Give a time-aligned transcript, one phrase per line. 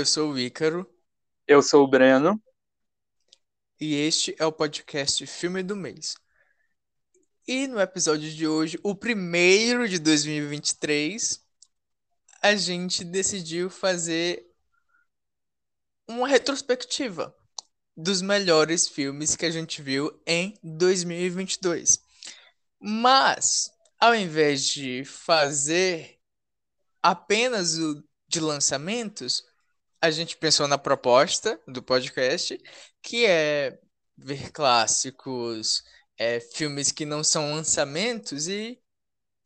[0.00, 0.90] eu sou o Ícaro.
[1.46, 2.42] Eu sou o Breno.
[3.78, 6.14] E este é o podcast Filme do Mês.
[7.46, 11.44] E no episódio de hoje, o primeiro de 2023,
[12.40, 14.50] a gente decidiu fazer
[16.08, 17.36] uma retrospectiva
[17.94, 22.02] dos melhores filmes que a gente viu em 2022.
[22.80, 26.18] Mas, ao invés de fazer
[27.02, 29.49] apenas o de lançamentos,
[30.00, 32.58] a gente pensou na proposta do podcast,
[33.02, 33.78] que é
[34.16, 35.82] ver clássicos,
[36.18, 38.80] é, filmes que não são lançamentos e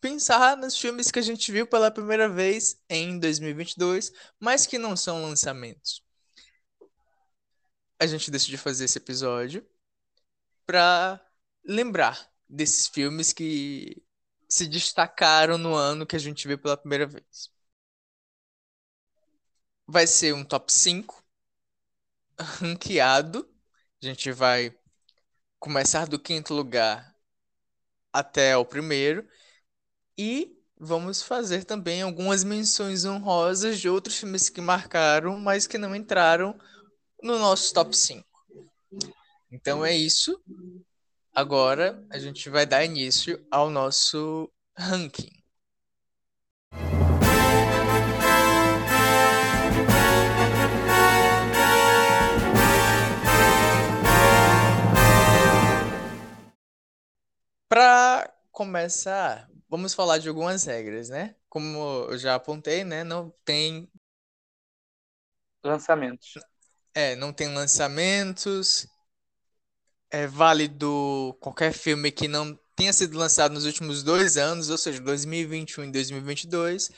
[0.01, 4.97] pensar nos filmes que a gente viu pela primeira vez em 2022, mas que não
[4.97, 6.05] são lançamentos
[7.99, 9.67] a gente decidiu fazer esse episódio
[10.67, 11.21] para
[11.65, 14.03] lembrar desses filmes que
[14.49, 17.54] se destacaram no ano que a gente viu pela primeira vez.
[19.87, 21.23] Vai ser um top 5
[22.39, 23.49] ranqueado.
[24.03, 24.75] A gente vai
[25.59, 27.15] começar do quinto lugar
[28.13, 29.27] até o primeiro
[30.17, 35.95] e vamos fazer também algumas menções honrosas de outros filmes que marcaram, mas que não
[35.95, 36.59] entraram
[37.23, 38.27] no nosso top 5.
[39.51, 40.43] Então é isso.
[41.35, 45.44] Agora a gente vai dar início ao nosso ranking.
[57.75, 61.35] Para começar, vamos falar de algumas regras, né?
[61.49, 63.03] Como eu já apontei, né?
[63.03, 63.91] Não tem
[65.65, 66.35] lançamentos.
[66.95, 68.87] É, não tem lançamentos.
[70.09, 75.01] É válido qualquer filme que não tenha sido lançado nos últimos dois anos, ou seja,
[75.01, 76.93] 2021 e 2022.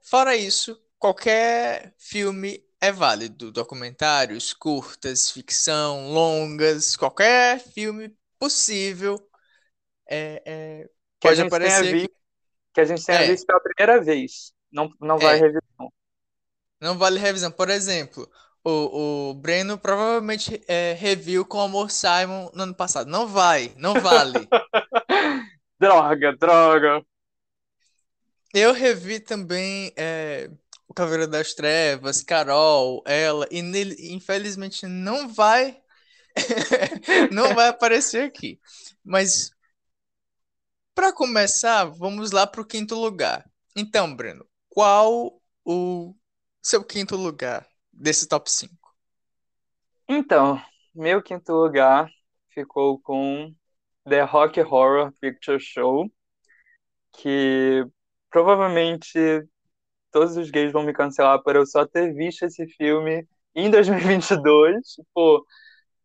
[0.00, 3.52] Fora isso, qualquer filme é válido.
[3.52, 9.20] Documentários, curtas, ficção, longas, qualquer filme possível
[10.08, 10.90] é, é,
[11.20, 11.92] pode aparecer.
[11.92, 12.10] Vi,
[12.74, 13.26] que a gente tenha é.
[13.28, 14.52] visto pela primeira vez.
[14.72, 15.40] Não, não vai é.
[15.40, 15.92] revisão.
[16.80, 17.50] Não vale revisão.
[17.50, 18.28] Por exemplo,
[18.64, 23.08] o, o Breno provavelmente é, reviu com o Amor Simon no ano passado.
[23.08, 24.48] Não vai, não vale.
[25.78, 27.04] droga, droga.
[28.52, 30.50] Eu revi também é,
[30.88, 35.79] o Caveira das Trevas, Carol, ela, e nele, infelizmente não vai.
[37.32, 38.60] não vai aparecer aqui.
[39.04, 39.50] Mas
[40.94, 43.48] para começar, vamos lá para o quinto lugar.
[43.76, 46.14] Então, Breno, qual o
[46.62, 48.74] seu quinto lugar desse top 5?
[50.08, 50.60] Então,
[50.94, 52.10] meu quinto lugar
[52.52, 53.54] ficou com
[54.08, 56.10] The Rock Horror Picture Show,
[57.12, 57.84] que
[58.28, 59.18] provavelmente
[60.10, 64.86] todos os gays vão me cancelar por eu só ter visto esse filme em 2022.
[64.94, 65.46] Tipo,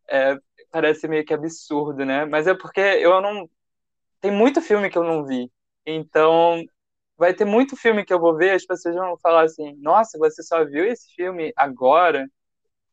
[0.08, 0.36] é,
[0.70, 2.24] parece meio que absurdo, né?
[2.26, 3.48] Mas é porque eu não.
[4.20, 5.50] Tem muito filme que eu não vi.
[5.86, 6.62] Então,
[7.16, 10.42] vai ter muito filme que eu vou ver, as pessoas vão falar assim: nossa, você
[10.42, 12.28] só viu esse filme agora?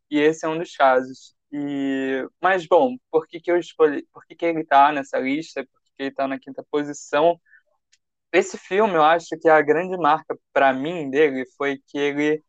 [0.10, 1.36] E esse é um dos casos.
[1.52, 4.08] E, mas, bom, por que, que eu escolhi?
[4.14, 5.64] Por que, que ele tá nessa lista?
[5.66, 7.40] Por que, que ele tá na quinta posição?
[8.32, 12.44] Esse filme, eu acho que a grande marca para mim dele foi que ele,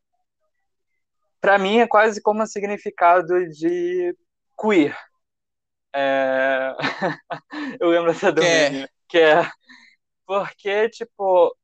[1.40, 4.16] para mim, é quase como um significado de
[4.60, 4.96] queer.
[5.94, 6.74] É...
[7.80, 9.48] eu lembro essa domínio, que é
[10.26, 11.54] porque, tipo,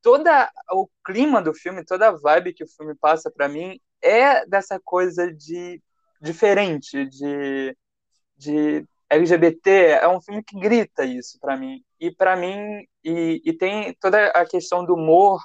[0.00, 4.46] toda o clima do filme, toda a vibe que o filme passa para mim é
[4.46, 5.80] dessa coisa de
[6.20, 7.76] diferente, de,
[8.36, 9.70] de LGBT.
[10.02, 11.82] É um filme que grita isso para mim.
[12.00, 15.40] E para mim, e, e, tem toda a questão do humor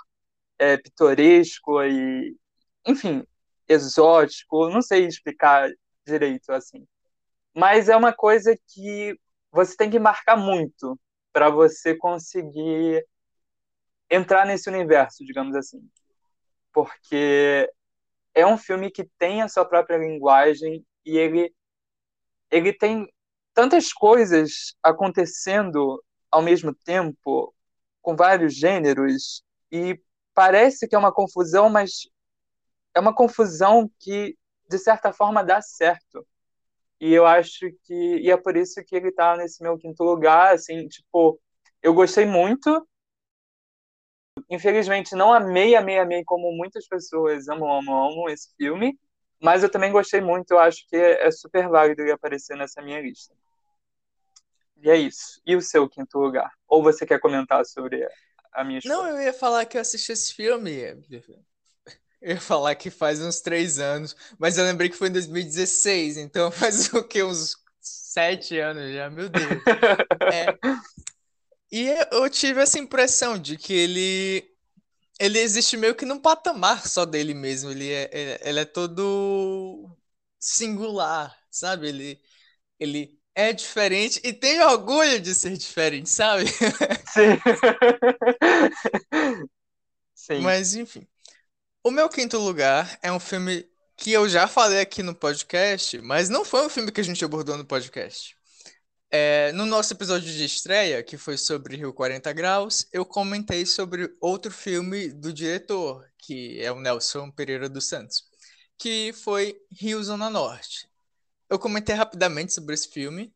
[0.59, 2.35] é, pitoresco e,
[2.85, 3.23] enfim,
[3.67, 4.69] exótico.
[4.69, 5.69] Não sei explicar
[6.07, 6.87] direito assim.
[7.53, 9.19] Mas é uma coisa que
[9.51, 10.99] você tem que marcar muito
[11.33, 13.05] para você conseguir
[14.09, 15.79] entrar nesse universo, digamos assim.
[16.71, 17.69] Porque
[18.33, 21.53] é um filme que tem a sua própria linguagem e ele
[22.49, 23.11] ele tem
[23.53, 26.01] tantas coisas acontecendo
[26.31, 27.53] ao mesmo tempo
[28.01, 29.99] com vários gêneros e
[30.33, 32.07] parece que é uma confusão, mas
[32.93, 34.37] é uma confusão que
[34.69, 36.25] de certa forma dá certo.
[36.99, 40.53] E eu acho que e é por isso que ele está nesse meu quinto lugar,
[40.53, 41.39] assim, tipo,
[41.81, 42.87] eu gostei muito
[44.49, 48.97] Infelizmente, não amei, amei, amei como muitas pessoas amam, amam, amam esse filme.
[49.41, 52.99] Mas eu também gostei muito, eu acho que é super válido ele aparecer nessa minha
[52.99, 53.35] lista.
[54.77, 55.41] E é isso.
[55.45, 56.51] E o seu quinto lugar?
[56.67, 58.07] Ou você quer comentar sobre
[58.51, 58.95] a minha escolha?
[58.95, 60.95] Não, eu ia falar que eu assisti esse filme.
[62.27, 66.17] Eu ia falar que faz uns três anos, mas eu lembrei que foi em 2016,
[66.17, 67.23] então faz o que?
[67.23, 69.47] Uns sete anos já, meu Deus.
[70.29, 70.57] É,
[71.71, 74.45] e eu tive essa impressão de que ele
[75.17, 77.71] ele existe meio que num patamar só dele mesmo.
[77.71, 79.89] Ele é, é ele é todo
[80.37, 81.87] singular, sabe?
[81.87, 82.21] Ele,
[82.77, 86.43] ele é diferente e tem orgulho de ser diferente, sabe?
[87.05, 87.39] Sim.
[90.13, 90.41] Sim.
[90.41, 91.07] Mas, enfim.
[91.87, 96.27] O meu quinto lugar é um filme que eu já falei aqui no podcast, mas
[96.27, 98.35] não foi um filme que a gente abordou no podcast.
[99.09, 104.13] É, no nosso episódio de estreia, que foi sobre Rio 40 Graus, eu comentei sobre
[104.19, 108.25] outro filme do diretor, que é o Nelson Pereira dos Santos,
[108.77, 110.89] que foi Rio Zona Norte.
[111.49, 113.33] Eu comentei rapidamente sobre esse filme.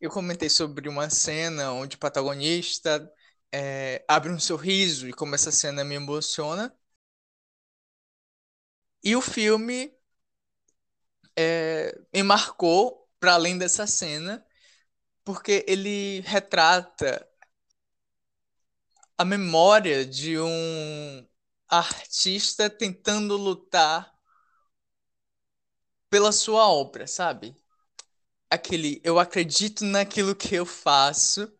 [0.00, 3.08] Eu comentei sobre uma cena onde o protagonista
[3.52, 6.76] é, abre um sorriso e como essa cena me emociona.
[9.02, 9.92] E o filme
[11.36, 14.44] é, me marcou para além dessa cena
[15.24, 17.26] porque ele retrata
[19.16, 21.26] a memória de um
[21.68, 24.12] artista tentando lutar
[26.10, 27.56] pela sua obra, sabe?
[28.50, 31.52] Aquele, eu acredito naquilo que eu faço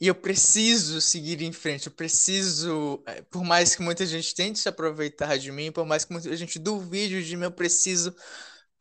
[0.00, 4.58] e eu preciso seguir em frente, eu preciso, é, por mais que muita gente tente
[4.58, 8.14] se aproveitar de mim, por mais que muita gente duvide de mim, eu preciso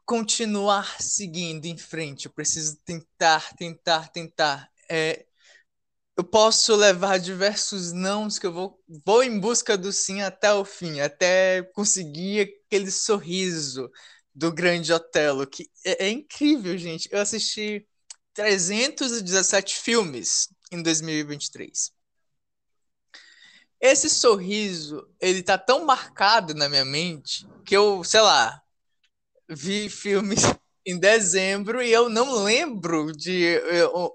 [0.06, 2.28] continuar seguindo em frente.
[2.28, 4.72] Eu preciso tentar, tentar, tentar.
[4.90, 5.26] É,
[6.18, 10.66] eu posso levar diversos nãos que eu vou, vou em busca do sim até o
[10.66, 13.90] fim, até conseguir aquele sorriso
[14.34, 17.10] do grande Otelo, que é, é incrível, gente.
[17.12, 17.88] Eu assisti
[18.34, 21.92] 317 filmes em 2023.
[23.80, 28.62] Esse sorriso, ele tá tão marcado na minha mente que eu, sei lá,
[29.48, 30.42] vi filmes
[30.86, 34.14] em dezembro e eu não lembro de eu,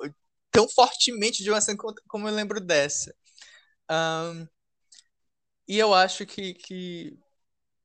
[0.50, 1.78] tão fortemente de uma cena
[2.08, 3.14] como eu lembro dessa.
[3.90, 4.46] Um,
[5.68, 7.18] e eu acho que, que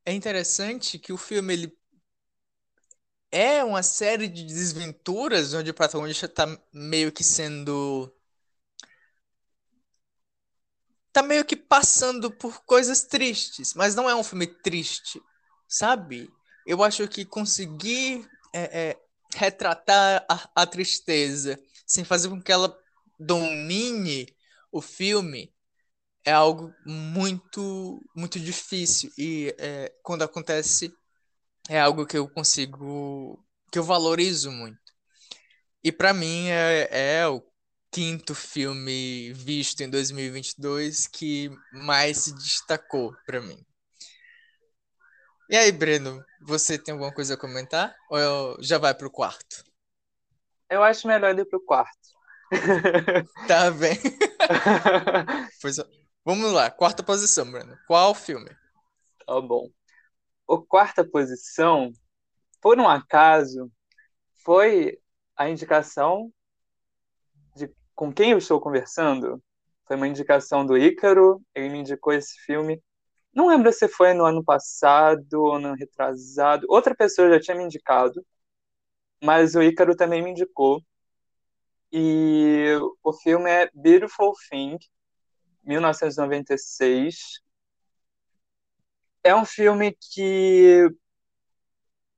[0.05, 1.77] é interessante que o filme ele
[3.31, 8.11] é uma série de desventuras onde o protagonista está meio que sendo
[11.21, 15.21] tá meio que passando por coisas tristes, mas não é um filme triste,
[15.67, 16.31] sabe?
[16.67, 19.01] eu acho que conseguir é, é,
[19.33, 22.77] retratar a, a, tristeza sem fazer com que ela
[23.17, 24.27] domine
[24.69, 25.51] o filme
[26.25, 30.93] é algo muito muito difícil e é, quando acontece
[31.69, 33.41] é algo que eu consigo
[33.71, 34.93] que eu valorizo muito
[35.81, 37.41] e para mim é, é o
[37.97, 43.57] quinto filme visto em 2022 que mais se destacou para mim
[45.49, 47.95] e aí, Breno, você tem alguma coisa a comentar?
[48.09, 49.63] Ou já vai pro quarto?
[50.69, 51.97] Eu acho melhor ir pro quarto.
[53.47, 53.97] tá bem.
[55.61, 55.77] pois,
[56.23, 57.77] vamos lá, quarta posição, Breno.
[57.87, 58.49] Qual filme?
[59.25, 59.71] Tá bom.
[60.45, 61.93] O quarta posição,
[62.61, 63.71] por um acaso,
[64.43, 64.99] foi
[65.37, 66.29] a indicação
[67.97, 69.43] com quem eu estou conversando.
[69.85, 72.81] Foi uma indicação do Ícaro, ele me indicou esse filme
[73.37, 76.65] não lembro se foi no ano passado ou no retrasado.
[76.67, 78.25] Outra pessoa já tinha me indicado,
[79.23, 80.81] mas o Ícaro também me indicou.
[81.91, 82.73] E
[83.03, 84.77] o filme é Beautiful Thing,
[85.63, 87.15] 1996.
[89.23, 90.89] É um filme que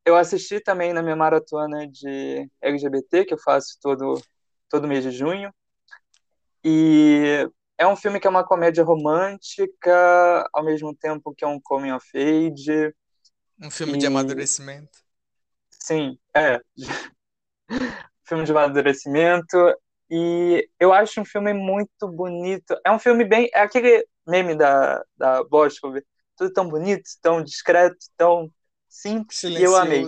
[0.06, 4.22] eu assisti também na minha maratona de LGBT, que eu faço todo,
[4.70, 5.54] todo mês de junho.
[6.64, 11.60] E é um filme que é uma comédia romântica, ao mesmo tempo que é um
[11.60, 12.94] coming of age.
[13.62, 13.98] Um filme e...
[13.98, 15.00] de amadurecimento.
[15.70, 16.60] Sim, é.
[18.26, 19.58] filme de amadurecimento.
[20.10, 22.76] E eu acho um filme muito bonito.
[22.86, 23.50] É um filme bem.
[23.54, 25.98] É aquele meme da, da Boscov.
[26.36, 28.52] Tudo tão bonito, tão discreto, tão
[28.88, 29.40] simples.
[29.40, 29.64] Silencioso.
[29.64, 30.06] E eu amei.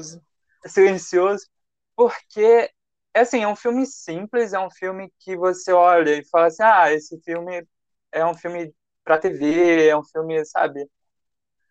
[0.65, 1.47] Silencioso.
[1.95, 2.69] Porque
[3.13, 6.63] é assim, é um filme simples, é um filme que você olha e fala assim,
[6.63, 7.65] ah, esse filme
[8.11, 10.87] é um filme para TV, é um filme, sabe?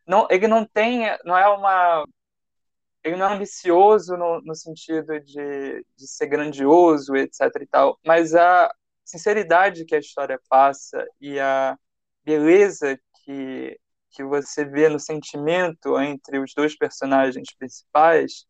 [0.07, 2.05] Não, ele não tem, não é uma,
[3.05, 8.35] ele não é ambicioso no, no sentido de, de ser grandioso, etc e tal, mas
[8.35, 8.73] a
[9.05, 11.77] sinceridade que a história passa e a
[12.25, 13.79] beleza que
[14.13, 18.45] que você vê no sentimento entre os dois personagens principais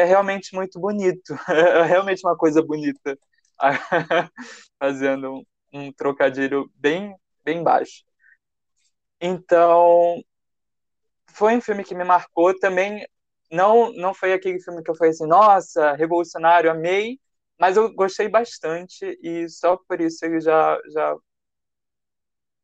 [0.00, 1.34] é realmente muito bonito.
[1.48, 3.18] É realmente uma coisa bonita.
[4.78, 7.14] Fazendo um, um trocadilho bem,
[7.44, 8.04] bem baixo.
[9.20, 10.22] Então,
[11.30, 13.06] foi um filme que me marcou também.
[13.50, 17.18] Não, não foi aquele filme que eu falei assim, nossa, revolucionário, amei,
[17.58, 21.16] mas eu gostei bastante e só por isso ele já já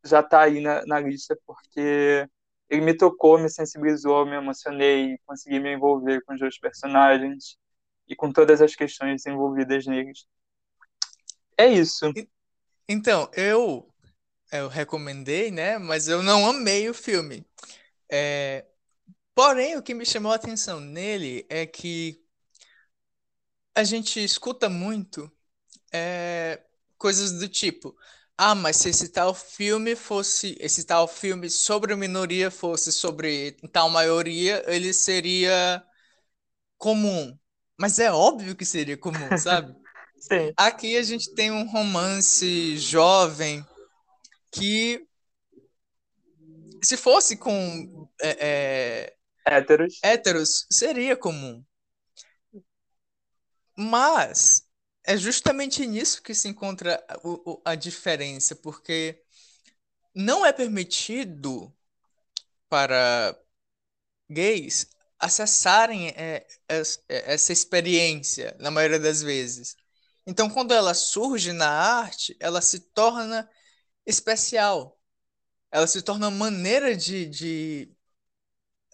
[0.04, 2.28] já tá aí na, na lista porque
[2.74, 7.56] ele me tocou, me sensibilizou, me emocionei, consegui me envolver com os dois personagens
[8.08, 10.26] e com todas as questões envolvidas neles.
[11.56, 12.12] É isso.
[12.88, 13.88] Então, eu
[14.52, 15.78] eu recomendei, né?
[15.78, 17.44] Mas eu não amei o filme.
[18.10, 18.64] É...
[19.34, 22.22] Porém, o que me chamou a atenção nele é que
[23.74, 25.30] a gente escuta muito
[25.92, 26.62] é...
[26.96, 27.96] coisas do tipo:
[28.36, 33.88] ah, mas se esse tal filme fosse, esse tal filme sobre minoria fosse sobre tal
[33.88, 35.84] maioria, ele seria
[36.76, 37.38] comum.
[37.78, 39.74] Mas é óbvio que seria comum, sabe?
[40.18, 40.52] Sim.
[40.56, 43.64] Aqui a gente tem um romance jovem
[44.50, 45.06] que
[46.82, 49.98] se fosse com é, é, héteros.
[50.02, 51.64] héteros, seria comum.
[53.76, 54.66] Mas
[55.04, 59.22] é justamente nisso que se encontra o, a diferença, porque
[60.14, 61.72] não é permitido
[62.68, 63.38] para
[64.30, 69.76] gays acessarem é, é, essa experiência, na maioria das vezes.
[70.26, 73.48] Então, quando ela surge na arte, ela se torna
[74.06, 75.00] especial.
[75.70, 77.96] Ela se torna maneira de, de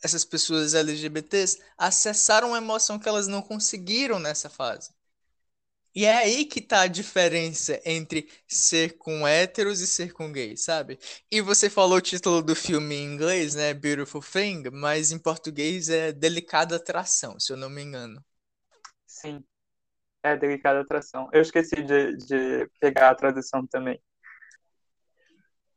[0.02, 4.90] essas pessoas LGBTs acessar uma emoção que elas não conseguiram nessa fase.
[5.94, 10.62] E é aí que tá a diferença entre ser com héteros e ser com gays,
[10.62, 10.99] sabe?
[11.30, 13.75] E você falou o título do filme em inglês, né?
[13.75, 18.25] Beautiful Thing, mas em português é Delicada Atração, se eu não me engano.
[19.04, 19.44] Sim,
[20.23, 21.28] é Delicada Atração.
[21.32, 24.00] Eu esqueci de, de pegar a tradução também.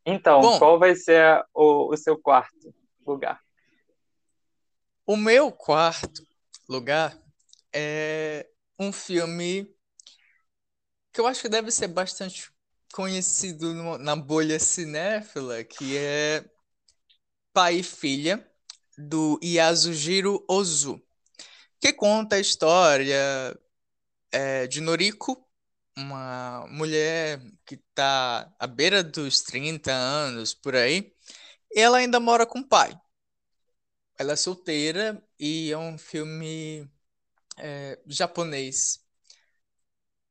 [0.05, 2.74] Então, Bom, qual vai ser o, o seu quarto
[3.05, 3.41] lugar?
[5.08, 6.25] O meu quarto
[6.70, 7.17] lugar
[7.74, 9.74] é um filme
[11.13, 12.51] que eu acho que deve ser bastante
[12.91, 16.43] conhecido no, na bolha cinéfila, que é
[17.53, 18.46] Pai e Filha,
[18.98, 21.01] do Yasujiro Ozu,
[21.79, 23.58] que conta a história
[24.32, 25.48] é, de Noriko,
[25.96, 31.13] uma mulher que está à beira dos 30 anos, por aí,
[31.72, 33.00] e ela ainda mora com o pai.
[34.17, 36.89] Ela é solteira e é um filme
[37.58, 39.02] é, japonês.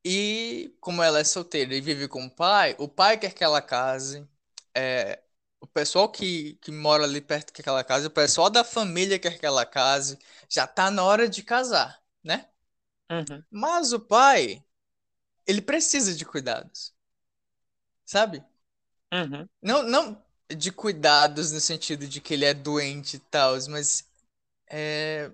[0.04, 3.62] E como ela é solteira e vive com o pai, o pai quer que ela
[3.62, 4.26] case,
[4.74, 5.22] é,
[5.60, 9.18] o pessoal que, que mora ali perto quer que ela case, o pessoal da família
[9.18, 10.18] quer que ela case,
[10.48, 12.48] já tá na hora de casar, né?
[13.10, 13.44] Uhum.
[13.50, 14.64] Mas o pai
[15.46, 16.94] ele precisa de cuidados.
[18.04, 18.44] Sabe?
[19.12, 19.48] Uhum.
[19.60, 24.08] Não, não de cuidados no sentido de que ele é doente e tal, mas
[24.68, 25.30] é...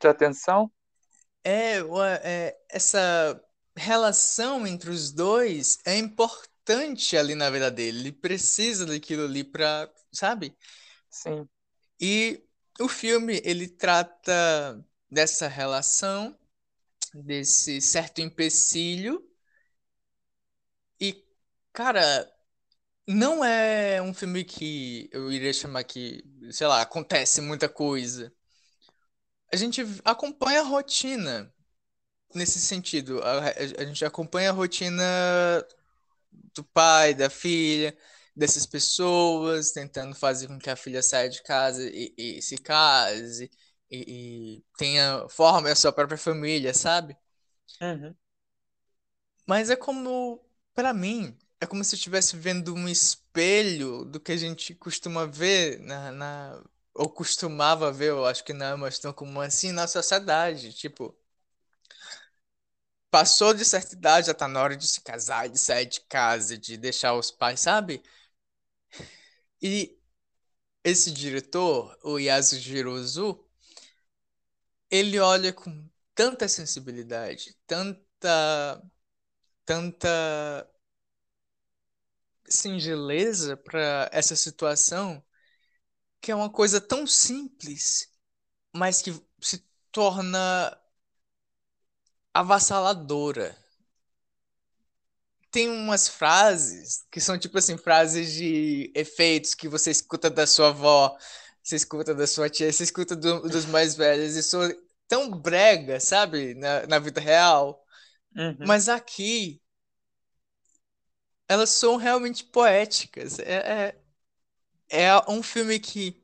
[0.00, 0.70] De atenção?
[1.42, 1.78] É,
[2.22, 3.40] é, essa
[3.76, 8.00] relação entre os dois é importante ali na vida dele.
[8.00, 10.56] Ele precisa daquilo ali pra, sabe?
[11.10, 11.48] Sim.
[12.00, 12.42] E
[12.80, 16.36] o filme, ele trata dessa relação
[17.14, 19.24] desse certo empecilho.
[21.00, 21.24] E,
[21.72, 22.30] cara,
[23.06, 28.32] não é um filme que eu iria chamar que, sei lá, acontece muita coisa.
[29.52, 31.53] A gente acompanha a rotina
[32.36, 33.20] nesse sentido.
[33.22, 33.50] A,
[33.82, 35.02] a gente acompanha a rotina
[36.54, 37.96] do pai, da filha,
[38.36, 43.50] dessas pessoas, tentando fazer com que a filha saia de casa e, e se case
[43.90, 47.16] e, e tenha forme a sua própria família, sabe?
[47.80, 48.16] Uhum.
[49.46, 50.40] Mas é como,
[50.74, 55.26] para mim, é como se eu estivesse vendo um espelho do que a gente costuma
[55.26, 56.64] ver na, na
[56.94, 61.16] ou costumava ver, eu acho que não é mais tão comum assim na sociedade, tipo,
[63.14, 66.58] passou de certa idade, já tá na hora de se casar, de sair de casa,
[66.58, 68.02] de deixar os pais, sabe?
[69.62, 69.96] E
[70.82, 73.48] esse diretor, o Yasujiro Ozu,
[74.90, 78.82] ele olha com tanta sensibilidade, tanta,
[79.64, 80.68] tanta
[82.48, 85.24] singeleza para essa situação,
[86.20, 88.12] que é uma coisa tão simples,
[88.72, 90.76] mas que se torna
[92.34, 93.56] avassaladora.
[95.50, 100.68] Tem umas frases que são tipo assim, frases de efeitos que você escuta da sua
[100.68, 101.16] avó,
[101.62, 104.60] você escuta da sua tia, você escuta do, dos mais velhos, e são
[105.06, 106.54] tão brega, sabe?
[106.54, 107.84] Na, na vida real.
[108.36, 108.56] Uhum.
[108.66, 109.62] Mas aqui,
[111.48, 113.38] elas são realmente poéticas.
[113.38, 113.94] É,
[114.90, 116.20] é, é um filme que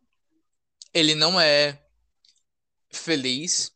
[0.93, 1.81] ele não é
[2.91, 3.73] feliz.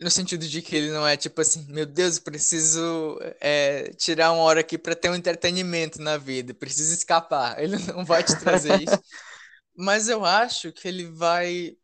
[0.00, 4.42] No sentido de que ele não é tipo assim, meu Deus, preciso é, tirar uma
[4.42, 7.60] hora aqui para ter um entretenimento na vida, preciso escapar.
[7.60, 9.02] Ele não vai te trazer isso.
[9.76, 11.76] Mas eu acho que ele vai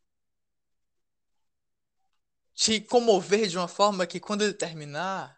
[2.55, 5.37] te comover de uma forma que quando ele terminar,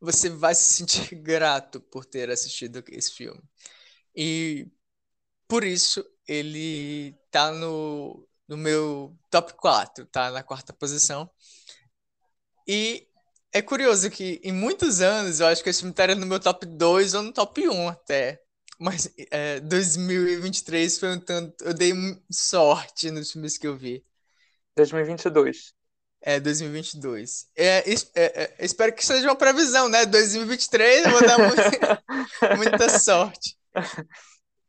[0.00, 3.42] você vai se sentir grato por ter assistido esse filme.
[4.14, 4.68] E
[5.48, 11.30] por isso ele tá no, no meu top 4, tá na quarta posição.
[12.68, 13.08] E
[13.52, 16.66] é curioso que em muitos anos eu acho que esse filme estaria no meu top
[16.66, 18.42] 2 ou no top 1 até.
[18.78, 21.64] Mas é, 2023 foi um tanto.
[21.64, 21.92] Eu dei
[22.30, 24.04] sorte nos filmes que eu vi.
[24.76, 25.74] 2022.
[26.20, 27.46] É, 2022.
[27.56, 30.04] É, é, é, espero que seja uma previsão, né?
[30.04, 32.02] 2023 eu vou dar muita,
[32.56, 33.56] muita sorte.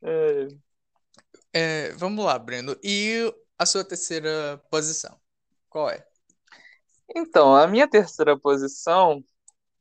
[0.02, 0.48] É.
[1.52, 2.76] é, vamos lá, Breno.
[2.82, 5.20] E a sua terceira posição?
[5.68, 6.04] Qual é?
[7.14, 9.22] Então, a minha terceira posição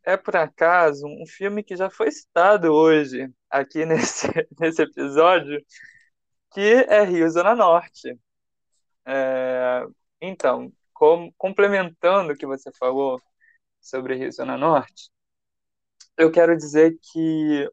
[0.04, 4.28] é, por acaso, um filme que já foi citado hoje aqui nesse,
[4.60, 5.64] nesse episódio,
[6.52, 8.20] que é Rio Zona Norte.
[9.06, 9.86] É,
[10.22, 13.22] então, com, complementando o que você falou
[13.82, 15.12] sobre Rio Zona Norte,
[16.18, 17.70] eu quero dizer que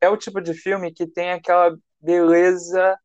[0.00, 2.98] é o tipo de filme que tem aquela beleza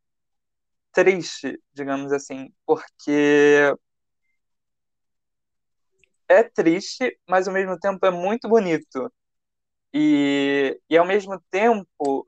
[0.91, 3.74] triste, digamos assim, porque
[6.34, 9.12] é triste, mas ao mesmo tempo é muito bonito.
[9.94, 12.28] E, e ao mesmo tempo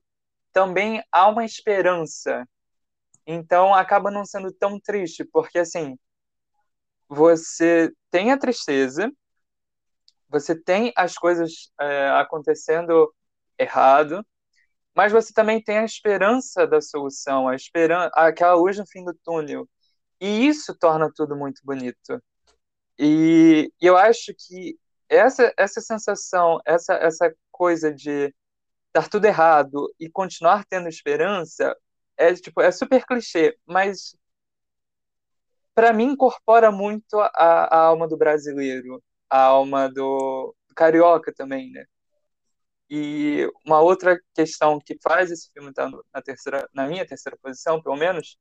[0.54, 2.48] também há uma esperança.
[3.28, 5.98] Então acaba não sendo tão triste, porque assim,
[7.08, 9.12] você tem a tristeza,
[10.30, 13.14] você tem as coisas é, acontecendo
[13.58, 14.26] errado,
[14.96, 19.14] mas você também tem a esperança da solução, a esperança, aquela luz no fim do
[19.24, 19.70] túnel.
[20.22, 22.22] E isso torna tudo muito bonito.
[23.00, 24.78] E, eu acho que
[25.10, 28.34] essa essa sensação, essa essa coisa de
[28.94, 31.76] dar tudo errado e continuar tendo esperança
[32.18, 34.16] é tipo é super clichê, mas
[35.74, 41.72] para mim incorpora muito a, a alma do brasileiro, a alma do, do carioca também,
[41.72, 41.86] né?
[42.90, 47.82] E uma outra questão que faz esse filme estar na terceira, na minha terceira posição,
[47.82, 48.38] pelo menos,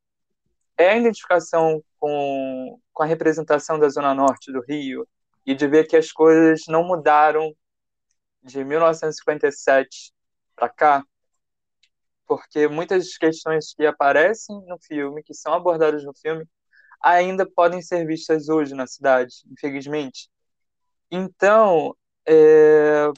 [0.79, 5.07] é a identificação com, com a representação da Zona Norte do Rio
[5.47, 7.55] e de ver que as coisas não mudaram
[8.43, 10.13] de 1957
[10.57, 11.05] para cá,
[12.27, 16.47] porque muitas questões que aparecem no filme, que são abordadas no filme,
[17.03, 20.29] ainda podem ser vistas hoje na cidade, infelizmente.
[21.11, 23.11] Então, é,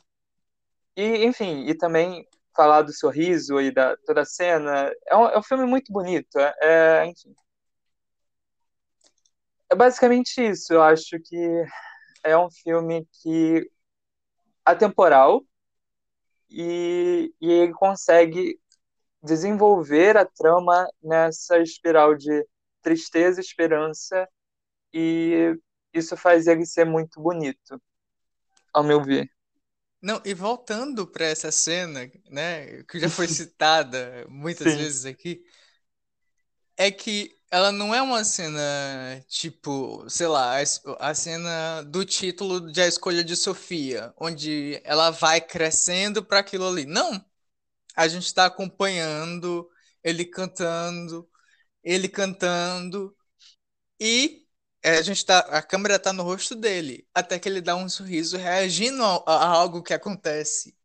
[0.97, 4.91] e, enfim, e também falar do sorriso e da toda a cena.
[5.07, 6.39] É um, é um filme muito bonito.
[6.39, 7.35] É, é, enfim.
[9.71, 10.73] É basicamente isso.
[10.73, 11.65] Eu acho que
[12.25, 13.71] é um filme que
[14.65, 15.45] atemporal
[16.51, 18.59] e, e ele consegue
[19.23, 22.47] desenvolver a trama nessa espiral de
[22.83, 24.29] tristeza, esperança
[24.93, 25.59] e
[25.93, 27.81] isso faz ele ser muito bonito,
[28.73, 29.29] ao meu ver.
[30.01, 34.79] Não, e voltando para essa cena, né, que já foi citada muitas Sim.
[34.79, 35.43] vezes aqui,
[36.77, 38.61] é que ela não é uma cena
[39.29, 40.59] tipo, sei lá,
[40.99, 46.67] a, cena do título de A Escolha de Sofia, onde ela vai crescendo para aquilo
[46.69, 46.85] ali.
[46.87, 47.25] Não.
[47.97, 49.69] A gente está acompanhando
[50.05, 51.29] ele cantando,
[51.83, 53.17] ele cantando
[54.01, 54.47] e
[54.83, 57.89] é, a gente tá, a câmera tá no rosto dele, até que ele dá um
[57.89, 60.77] sorriso reagindo a, a algo que acontece.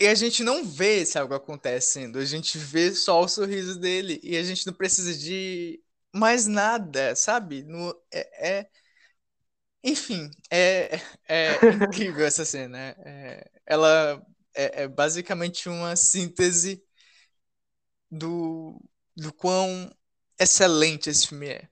[0.00, 4.18] E a gente não vê se algo acontecendo, a gente vê só o sorriso dele
[4.22, 5.82] e a gente não precisa de
[6.14, 7.62] mais nada, sabe?
[7.64, 8.70] No, é, é...
[9.82, 10.96] Enfim, é,
[11.28, 12.78] é incrível essa cena.
[13.04, 14.22] É, ela
[14.54, 16.82] é, é, basicamente uma síntese
[18.10, 18.80] do,
[19.16, 19.90] do quão
[20.38, 21.68] excelente esse filme é.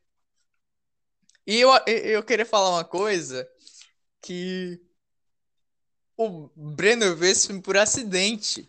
[1.47, 3.49] E eu, eu queria falar uma coisa
[4.23, 4.81] que
[6.19, 8.69] o Breno vê esse filme por acidente.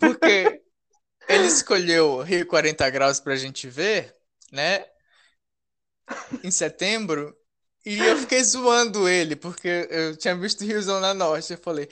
[0.00, 0.62] Porque
[1.28, 4.16] ele escolheu Rio 40 Graus pra gente ver,
[4.50, 4.86] né?
[6.42, 7.36] Em setembro.
[7.84, 11.52] E eu fiquei zoando ele, porque eu tinha visto Rio Zona Norte.
[11.52, 11.88] Eu falei,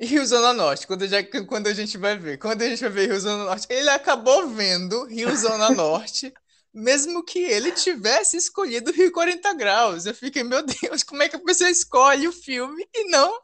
[0.00, 2.38] Rio Zona Norte, quando, já, quando a gente vai ver?
[2.38, 3.66] Quando a gente vai ver Rio Zona Norte?
[3.70, 6.32] Ele acabou vendo Rio Zona Norte
[6.72, 10.06] mesmo que ele tivesse escolhido Rio 40 Graus.
[10.06, 13.40] Eu fiquei, meu Deus, como é que a pessoa escolhe o filme e não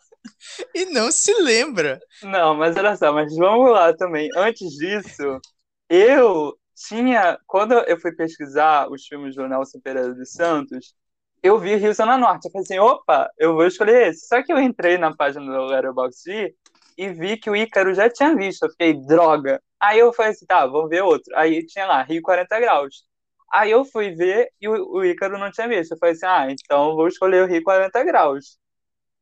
[0.74, 2.00] e não se lembra?
[2.22, 4.28] Não, mas olha só, mas vamos lá também.
[4.36, 5.40] Antes disso,
[5.88, 7.38] eu tinha.
[7.46, 10.94] Quando eu fui pesquisar os filmes do Nelson Pereira dos Santos,
[11.42, 12.46] eu vi Rio Zona Norte.
[12.46, 14.26] Eu falei assim: opa, eu vou escolher esse.
[14.26, 16.54] Só que eu entrei na página do Letterboxd
[16.96, 18.64] e vi que o Ícaro já tinha visto.
[18.64, 19.60] Eu fiquei, droga.
[19.80, 21.34] Aí eu falei assim: tá, vamos ver outro.
[21.36, 23.04] Aí tinha lá, Rio 40 Graus.
[23.52, 25.92] Aí eu fui ver e o, o Ícaro não tinha visto.
[25.92, 28.58] Eu falei assim: ah, então vou escolher o Rio 40 Graus.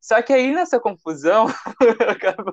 [0.03, 1.47] Só que aí nessa confusão,
[2.11, 2.53] acabou,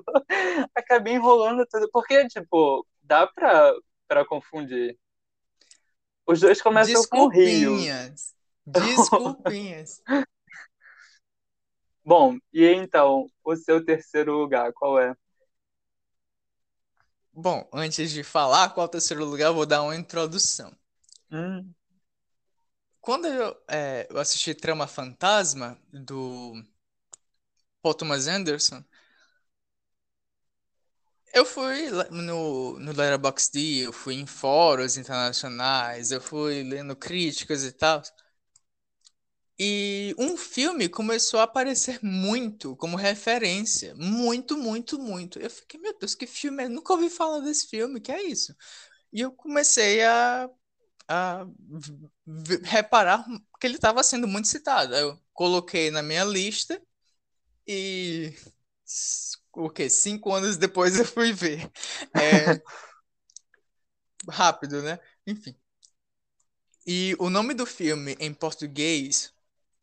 [0.72, 1.90] acabei enrolando tudo.
[1.90, 3.74] Porque, tipo, dá pra,
[4.06, 4.96] pra confundir.
[6.24, 7.72] Os dois começam com Rio.
[7.76, 8.34] Desculpinhas.
[8.64, 10.00] Desculpinhas.
[12.04, 15.12] Bom, e então, o seu terceiro lugar, qual é?
[17.32, 20.72] Bom, antes de falar qual é o terceiro lugar, eu vou dar uma introdução.
[21.32, 21.74] Hum,
[23.00, 26.52] Quando eu, é, eu assisti Trama Fantasma, do
[27.82, 28.84] Paul Thomas Anderson,
[31.32, 37.72] eu fui no, no Letterboxd, eu fui em fóruns internacionais, eu fui lendo críticas e
[37.72, 38.02] tal.
[39.58, 43.94] E um filme começou a aparecer muito como referência.
[43.94, 45.38] Muito, muito, muito.
[45.38, 46.68] Eu fiquei, meu Deus, que filme é?
[46.68, 48.56] Nunca ouvi falar desse filme, que é isso?
[49.12, 50.48] E eu comecei a,
[51.08, 51.46] a
[52.64, 53.24] reparar
[53.60, 54.94] que ele estava sendo muito citado.
[54.94, 56.80] Eu coloquei na minha lista
[57.66, 58.34] e
[59.52, 59.88] o quê?
[59.90, 61.70] Cinco anos depois eu fui ver.
[62.14, 62.60] É
[64.28, 64.98] rápido, né?
[65.26, 65.54] Enfim.
[66.86, 69.32] E o nome do filme em português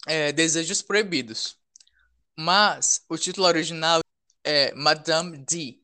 [0.07, 1.57] é Desejos Proibidos.
[2.37, 4.01] Mas o título original
[4.43, 5.81] é Madame D,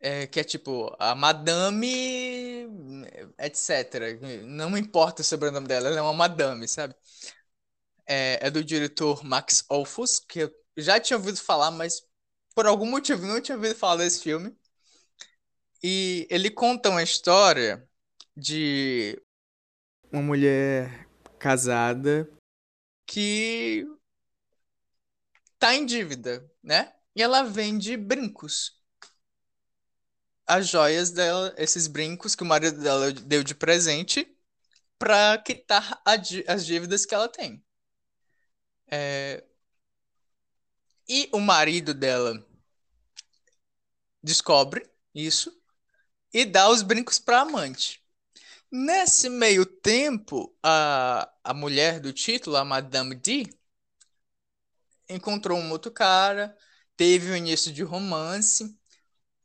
[0.00, 2.66] é, que é tipo a Madame,
[3.38, 4.18] etc.
[4.44, 6.94] Não importa o sobrenome dela, ela é uma Madame, sabe?
[8.06, 12.06] É, é do diretor Max Ophüls, que eu já tinha ouvido falar, mas
[12.54, 14.56] por algum motivo não tinha ouvido falar desse filme.
[15.82, 17.86] E ele conta uma história
[18.36, 19.20] de
[20.12, 22.28] uma mulher casada
[23.06, 23.86] que
[25.58, 26.92] tá em dívida, né?
[27.14, 28.80] E ela vende brincos.
[30.46, 34.36] As joias dela, esses brincos que o marido dela deu de presente
[34.98, 37.64] pra quitar as dívidas que ela tem.
[38.90, 39.44] É,
[41.08, 42.44] E o marido dela
[44.22, 45.52] descobre isso
[46.32, 48.02] e dá os brincos pra amante.
[48.70, 53.46] Nesse meio tempo, a, a mulher do título, a Madame D,
[55.08, 56.56] encontrou um outro cara,
[56.96, 58.76] teve o início de romance.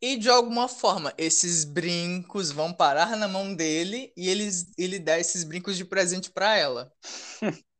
[0.01, 5.19] E de alguma forma, esses brincos vão parar na mão dele e eles, ele dá
[5.19, 6.93] esses brincos de presente para ela.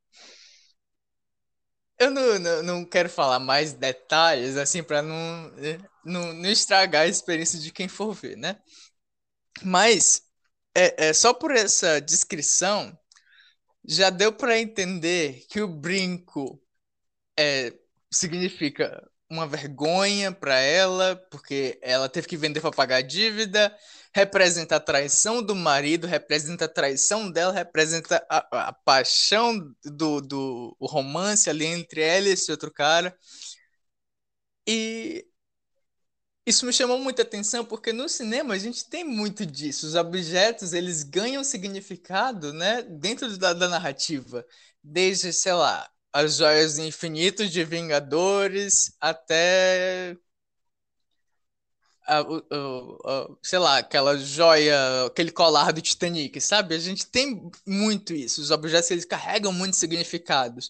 [2.03, 5.51] Eu não, não, não quero falar mais detalhes, assim, para não,
[6.03, 8.57] não, não estragar a experiência de quem for ver, né?
[9.63, 10.23] Mas,
[10.75, 12.97] é, é só por essa descrição,
[13.85, 16.61] já deu para entender que o brinco
[17.37, 17.73] é,
[18.11, 23.75] significa uma vergonha para ela, porque ela teve que vender para pagar a dívida,
[24.15, 30.78] representa a traição do marido, representa a traição dela, representa a, a paixão do, do
[30.82, 33.17] romance ali entre ela e esse outro cara.
[34.67, 35.26] E
[36.45, 39.88] isso me chamou muita atenção porque no cinema a gente tem muito disso.
[39.88, 44.45] Os objetos, eles ganham significado, né, dentro da, da narrativa.
[44.84, 50.17] Desde, sei lá, as joias do infinito de Vingadores até
[52.05, 52.99] a- o-
[53.31, 56.75] o- sei lá, aquela joia, aquele colar do Titanic, sabe?
[56.75, 58.41] A gente tem muito isso.
[58.41, 60.69] Os objetos, eles carregam muitos significados.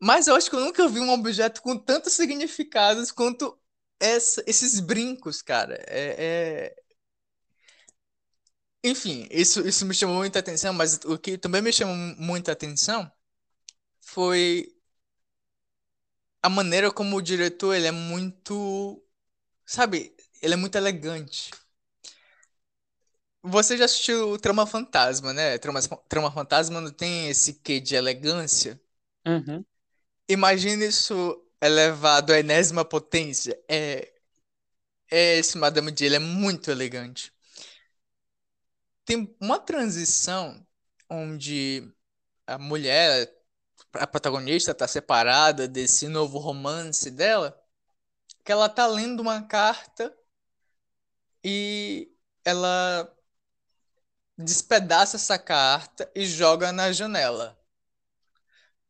[0.00, 3.56] Mas eu acho que eu nunca vi um objeto com tantos significados quanto
[4.00, 5.76] essa- esses brincos, cara.
[5.88, 6.82] É, é-
[8.84, 13.10] Enfim, isso, isso me chamou muita atenção, mas o que também me chamou muita atenção
[14.00, 14.68] foi
[16.42, 19.02] a maneira como o diretor, ele é muito,
[19.66, 21.50] sabe, ele é muito elegante.
[23.44, 25.58] Você já assistiu Trama Fantasma, né?
[25.58, 28.80] Trama, Trama Fantasma não tem esse quê de elegância?
[29.26, 29.64] uhum.
[30.28, 33.58] Imagina isso elevado à enésima potência.
[33.68, 34.12] É,
[35.10, 37.32] é esse Madame D, ele é muito elegante.
[39.04, 40.66] Tem uma transição
[41.08, 41.88] onde
[42.46, 43.32] a mulher,
[43.94, 47.58] a protagonista, está separada desse novo romance dela,
[48.44, 50.16] que ela tá lendo uma carta
[51.44, 52.10] e
[52.44, 53.08] ela
[54.36, 57.58] despedaça essa carta e joga na janela.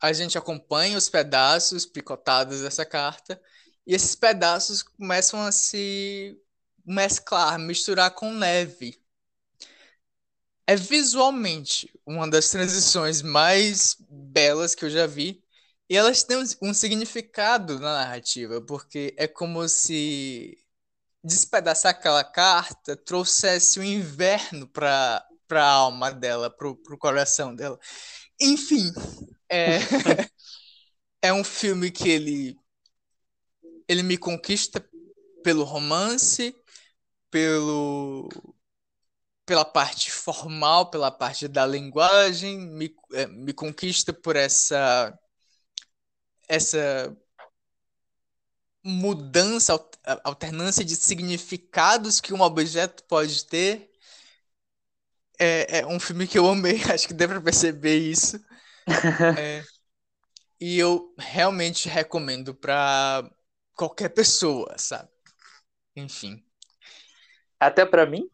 [0.00, 3.40] A gente acompanha os pedaços picotados dessa carta
[3.86, 6.38] e esses pedaços começam a se
[6.84, 9.00] mesclar, misturar com neve.
[10.66, 15.42] é visualmente uma das transições mais belas que eu já vi.
[15.88, 20.58] E elas têm um, significado na narrativa, porque é como se
[21.22, 27.78] despedaçar aquela carta trouxesse o inverno para a alma dela, para o coração dela.
[28.40, 28.92] Enfim,
[29.48, 29.78] é,
[31.22, 32.56] é um filme que ele,
[33.88, 34.84] ele me conquista
[35.44, 36.54] pelo romance,
[37.30, 38.28] pelo,
[39.46, 45.16] pela parte formal, pela parte da linguagem, me, é, me conquista por essa
[46.48, 47.16] essa
[48.84, 49.72] mudança,
[50.24, 53.90] alternância de significados que um objeto pode ter.
[55.38, 58.40] É, é um filme que eu amei, acho que deve perceber isso.
[59.36, 59.64] É,
[60.60, 63.28] e eu realmente recomendo para
[63.74, 65.10] qualquer pessoa, sabe?
[65.96, 66.44] Enfim.
[67.58, 68.28] Até para mim?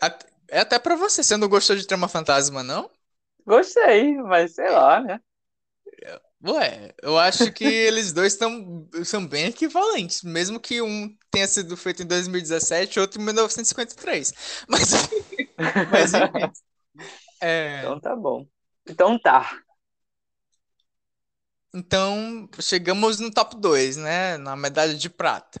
[0.00, 1.22] Até, é até para você.
[1.22, 2.88] Você não gostou de Trama Fantasma, não?
[3.46, 5.20] Gostei, mas sei lá, né?
[6.46, 11.74] Ué, eu acho que eles dois tão, são bem equivalentes, mesmo que um tenha sido
[11.74, 14.32] feito em 2017 e outro em 1953.
[14.68, 14.92] Mas,
[15.90, 16.52] mas enfim.
[17.40, 17.80] É...
[17.80, 18.46] Então tá bom.
[18.86, 19.58] Então tá.
[21.72, 24.36] Então, chegamos no top 2, né?
[24.36, 25.60] Na medalha de prata.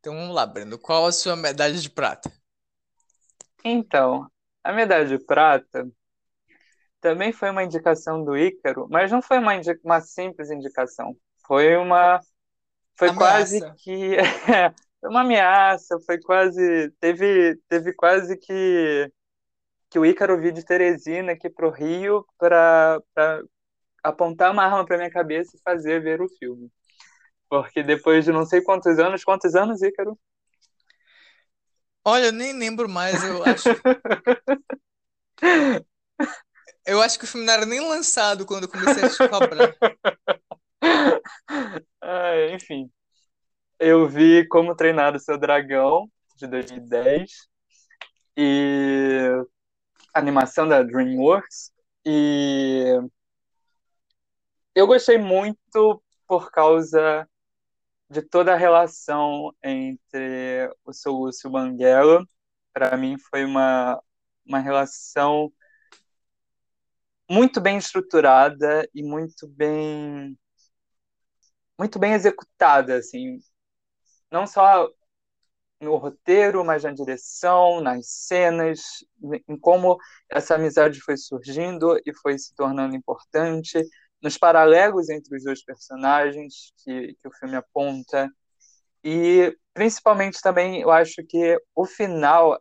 [0.00, 0.78] Então vamos lá, Breno.
[0.78, 2.30] Qual a sua medalha de prata?
[3.64, 4.30] Então,
[4.64, 5.88] a medalha de prata
[7.00, 9.52] também foi uma indicação do Ícaro, mas não foi uma,
[9.84, 11.16] uma simples indicação.
[11.46, 12.20] Foi uma.
[12.96, 13.18] Foi ameaça.
[13.18, 14.16] quase que.
[15.00, 16.90] foi uma ameaça, foi quase.
[17.00, 19.10] Teve, teve quase que.
[19.88, 23.00] Que o Ícaro viu de Teresina aqui pro Rio para
[24.04, 26.70] apontar uma arma para minha cabeça e fazer ver o filme.
[27.48, 30.16] Porque depois de não sei quantos anos, quantos anos, Ícaro?
[32.04, 33.68] Olha, eu nem lembro mais, eu acho.
[36.90, 39.76] Eu acho que o filme não era nem lançado quando eu comecei a te cobrar.
[42.02, 42.90] ah, enfim.
[43.78, 47.30] Eu vi Como Treinar o Seu Dragão, de 2010.
[48.36, 49.20] E
[50.12, 51.70] animação da DreamWorks.
[52.04, 52.98] E
[54.74, 57.24] eu gostei muito por causa
[58.10, 62.26] de toda a relação entre o seu Lúcio Banguela.
[62.72, 64.02] Para mim foi uma,
[64.44, 65.52] uma relação
[67.30, 70.36] muito bem estruturada e muito bem
[71.78, 73.38] muito bem executada, assim,
[74.30, 74.88] não só
[75.80, 78.80] no roteiro, mas na direção, nas cenas,
[79.48, 79.98] em como
[80.30, 83.80] essa amizade foi surgindo e foi se tornando importante,
[84.22, 88.28] nos paralelos entre os dois personagens que, que o filme aponta,
[89.04, 92.60] e principalmente também eu acho que o final.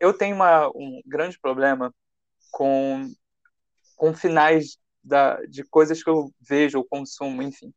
[0.00, 1.94] Eu tenho uma, um grande problema
[2.50, 3.06] com
[4.00, 7.70] com finais da, de coisas que eu vejo ou consumo, enfim.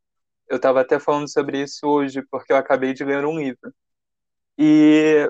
[0.48, 3.76] Eu estava até falando sobre isso hoje, porque eu acabei de ler um livro.
[4.58, 5.30] E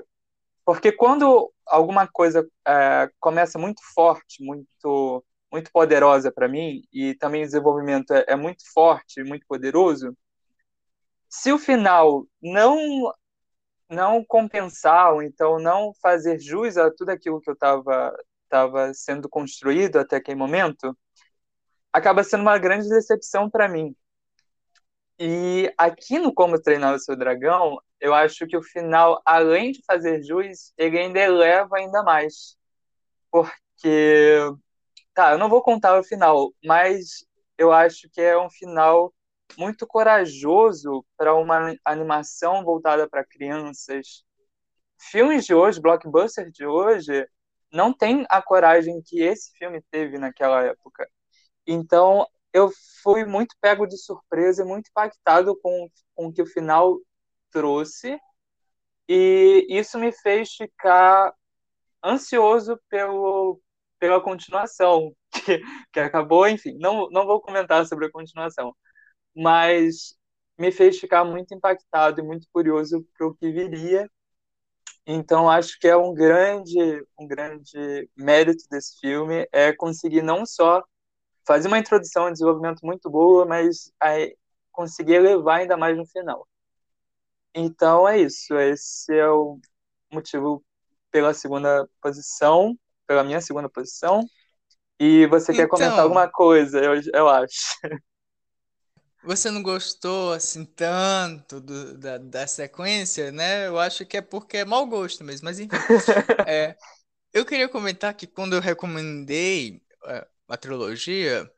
[0.63, 7.43] porque quando alguma coisa é, começa muito forte, muito muito poderosa para mim, e também
[7.43, 10.15] o desenvolvimento é, é muito forte, muito poderoso,
[11.29, 13.11] se o final não
[13.89, 18.15] não compensar, ou então não fazer jus a tudo aquilo que eu estava
[18.53, 20.95] estava sendo construído até aquele momento,
[21.91, 23.95] acaba sendo uma grande decepção para mim.
[25.19, 29.83] E aqui no Como Treinar o Seu Dragão, eu acho que o final, além de
[29.85, 32.57] fazer jus, ele ainda eleva ainda mais.
[33.31, 34.39] Porque,
[35.13, 37.25] tá, eu não vou contar o final, mas
[37.57, 39.13] eu acho que é um final
[39.57, 44.23] muito corajoso para uma animação voltada para crianças.
[44.99, 47.27] Filmes de hoje, blockbusters de hoje,
[47.73, 51.09] não tem a coragem que esse filme teve naquela época.
[51.67, 52.71] Então, eu
[53.03, 56.99] fui muito pego de surpresa, muito impactado com, com o que o final
[57.51, 58.19] trouxe,
[59.07, 61.33] e isso me fez ficar
[62.03, 63.59] ansioso pelo,
[63.99, 65.61] pela continuação, que,
[65.93, 68.75] que acabou, enfim, não, não vou comentar sobre a continuação,
[69.35, 70.15] mas
[70.57, 74.09] me fez ficar muito impactado e muito curioso para o que viria,
[75.05, 80.83] então, acho que é um grande, um grande mérito desse filme é conseguir não só
[81.45, 84.35] fazer uma introdução e desenvolvimento muito boa, mas aí
[84.71, 86.47] conseguir elevar ainda mais no final.
[87.53, 88.57] Então, é isso.
[88.57, 89.59] Esse é o
[90.11, 90.63] motivo
[91.11, 94.25] pela segunda posição, pela minha segunda posição.
[94.97, 95.63] E você então...
[95.63, 97.77] quer comentar então alguma coisa, eu, eu acho.
[99.25, 103.67] Você não gostou assim tanto do, da, da sequência, né?
[103.67, 105.75] Eu acho que é porque é mau gosto mesmo, mas enfim.
[106.47, 106.75] é,
[107.33, 111.49] eu queria comentar que quando eu recomendei uh, a trilogia,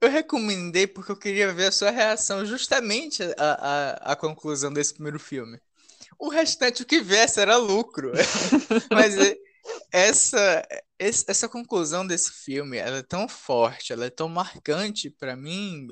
[0.00, 5.60] eu recomendei porque eu queria ver a sua reação justamente à, conclusão desse primeiro filme.
[6.18, 8.12] O restante, o que viesse, era lucro.
[8.92, 9.36] Mas é,
[9.90, 10.66] essa,
[10.98, 15.86] essa conclusão desse filme, ela é tão forte, ela é tão marcante para mim,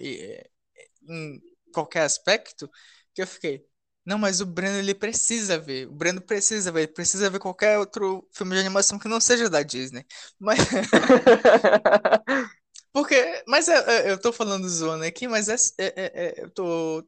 [1.09, 1.41] em
[1.73, 2.71] qualquer aspecto,
[3.15, 3.65] que eu fiquei,
[4.05, 5.87] não, mas o Breno ele precisa ver.
[5.89, 6.81] O Breno precisa ver.
[6.81, 10.05] Ele precisa ver qualquer outro filme de animação que não seja da Disney.
[10.39, 10.59] Mas.
[12.93, 13.43] Porque.
[13.47, 17.07] Mas é, é, eu tô falando zoando aqui, mas é, é, é, eu tô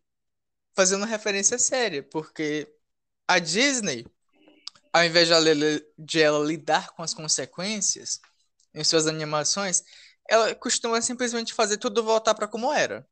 [0.76, 2.04] fazendo referência séria.
[2.04, 2.68] Porque
[3.28, 4.06] a Disney,
[4.92, 5.44] ao invés de ela,
[5.98, 8.20] de ela lidar com as consequências
[8.74, 9.82] em suas animações,
[10.28, 13.06] ela costuma simplesmente fazer tudo voltar para como era.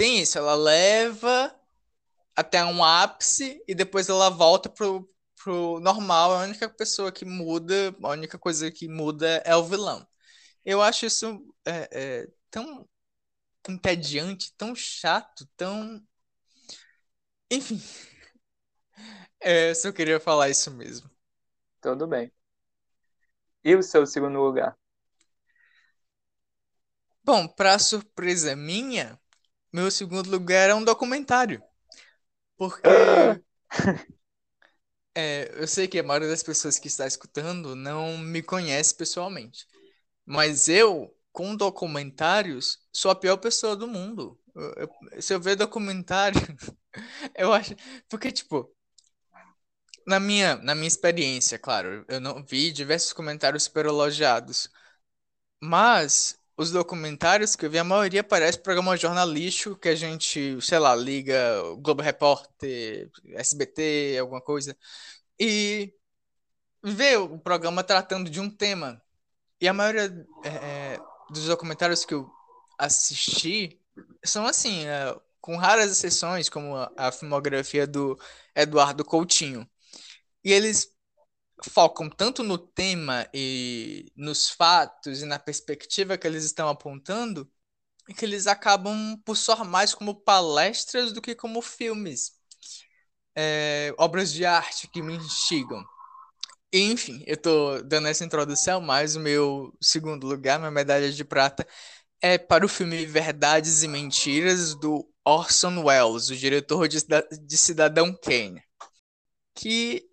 [0.00, 1.54] Tem isso, ela leva
[2.34, 6.32] até um ápice e depois ela volta pro, pro normal.
[6.32, 10.08] A única pessoa que muda, a única coisa que muda é o vilão.
[10.64, 12.88] Eu acho isso é, é, tão
[13.68, 16.02] entediante, tão chato, tão.
[17.50, 17.78] Enfim.
[19.42, 21.10] É, só queria falar isso mesmo.
[21.82, 22.32] Tudo bem.
[23.62, 24.76] E o seu segundo lugar?
[27.22, 29.19] Bom, para surpresa minha,
[29.72, 31.62] meu segundo lugar é um documentário.
[32.56, 32.82] Porque
[35.14, 39.66] é, eu sei que a maioria das pessoas que está escutando não me conhece pessoalmente.
[40.26, 44.38] Mas eu, com documentários, sou a pior pessoa do mundo.
[44.54, 46.40] Eu, eu, se eu ver documentário,
[47.36, 47.74] eu acho.
[48.08, 48.74] Porque, tipo,
[50.06, 54.70] na minha, na minha experiência, claro, eu não vi diversos comentários super elogiados.
[55.60, 60.78] Mas os documentários que eu vi, a maioria parece programa jornalístico que a gente, sei
[60.78, 61.34] lá, liga
[61.78, 64.76] Globo Repórter, SBT, alguma coisa,
[65.38, 65.94] e
[66.84, 69.00] vê o programa tratando de um tema.
[69.58, 72.30] E a maioria é, é dos documentários que eu
[72.78, 73.80] assisti
[74.22, 78.18] são assim, é, com raras exceções, como a, a filmografia do
[78.54, 79.66] Eduardo Coutinho.
[80.44, 80.94] E eles
[81.68, 87.50] focam tanto no tema e nos fatos e na perspectiva que eles estão apontando
[88.14, 92.32] que eles acabam por soar mais como palestras do que como filmes,
[93.34, 95.84] é, obras de arte que me instigam.
[96.72, 101.66] Enfim, eu estou dando essa introdução, mas o meu segundo lugar, minha medalha de prata,
[102.20, 106.98] é para o filme Verdades e Mentiras do Orson Welles, o diretor de,
[107.42, 108.62] de Cidadão Kane,
[109.54, 110.09] que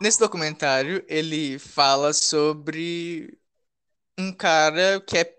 [0.00, 3.38] Nesse documentário, ele fala sobre
[4.18, 5.36] um cara que é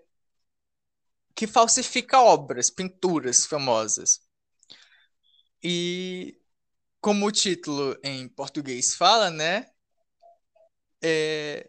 [1.34, 4.20] que falsifica obras, pinturas famosas.
[5.62, 6.38] E
[7.00, 9.66] como o título em português fala, né?
[11.02, 11.68] É,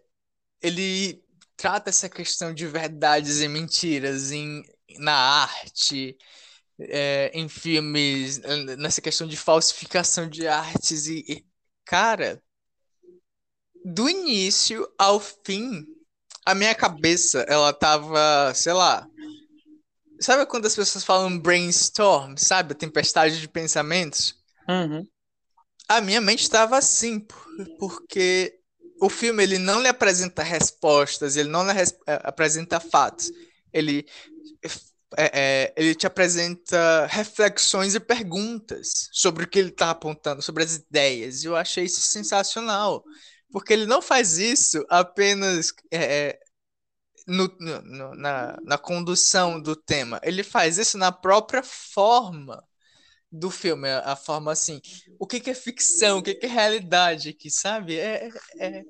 [0.61, 1.23] ele
[1.57, 4.63] trata essa questão de verdades e mentiras em,
[4.99, 6.17] na arte,
[6.79, 8.39] é, em filmes,
[8.77, 11.45] nessa questão de falsificação de artes e, e
[11.85, 12.43] cara,
[13.83, 15.85] do início ao fim,
[16.45, 19.07] a minha cabeça, ela tava, sei lá.
[20.19, 22.73] Sabe quando as pessoas falam brainstorm, sabe?
[22.73, 24.35] Tempestade de pensamentos?
[24.67, 25.07] Uhum.
[25.87, 27.25] A minha mente estava assim,
[27.79, 28.59] porque
[29.01, 33.31] o filme ele não lhe apresenta respostas, ele não lhe é, apresenta fatos.
[33.71, 34.05] Ele,
[35.17, 40.63] é, é, ele te apresenta reflexões e perguntas sobre o que ele está apontando, sobre
[40.63, 41.43] as ideias.
[41.43, 43.03] E eu achei isso sensacional.
[43.51, 46.39] Porque ele não faz isso apenas é, é,
[47.27, 50.19] no, no, na, na condução do tema.
[50.23, 52.63] Ele faz isso na própria forma
[53.31, 53.89] do filme.
[53.89, 54.81] A forma assim.
[55.19, 56.19] O que, que é ficção?
[56.19, 57.97] O que, que é realidade aqui, sabe?
[57.97, 58.83] É, é,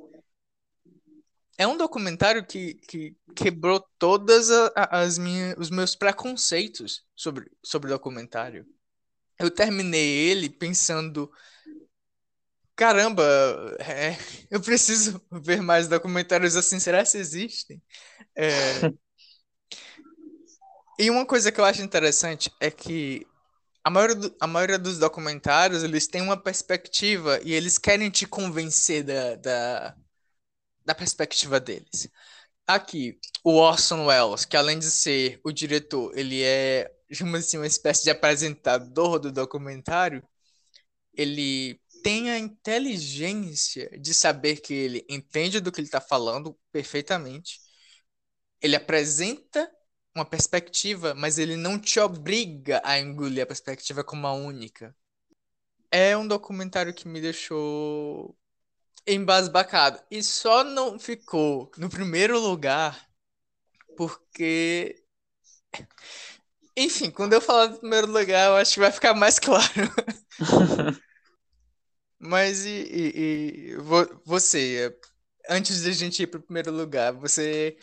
[1.57, 8.65] é um documentário que, que quebrou todas as minhas, os meus preconceitos sobre, sobre documentário.
[9.37, 11.31] Eu terminei ele pensando
[12.79, 13.23] caramba,
[13.79, 14.15] é,
[14.49, 17.81] eu preciso ver mais documentários assim, será que existem?
[18.37, 18.93] É...
[20.97, 23.27] e uma coisa que eu acho interessante é que
[23.83, 28.25] a maioria, do, a maioria dos documentários, eles têm uma perspectiva e eles querem te
[28.25, 29.95] convencer da, da,
[30.85, 32.09] da perspectiva deles.
[32.67, 36.89] Aqui, o Orson Welles, que além de ser o diretor, ele é,
[37.35, 40.23] assim, uma espécie de apresentador do documentário,
[41.13, 47.59] ele tem a inteligência de saber que ele entende do que ele está falando perfeitamente.
[48.61, 49.69] Ele apresenta
[50.15, 54.95] uma perspectiva, mas ele não te obriga a engolir a perspectiva como a única.
[55.91, 58.37] É um documentário que me deixou
[59.07, 60.01] embasbacado.
[60.09, 63.09] E só não ficou no primeiro lugar
[63.95, 65.03] porque.
[66.77, 69.67] Enfim, quando eu falar do primeiro lugar, eu acho que vai ficar mais claro.
[72.19, 73.75] Mas e, e, e
[74.25, 74.95] você,
[75.49, 77.77] antes da gente ir pro primeiro lugar, você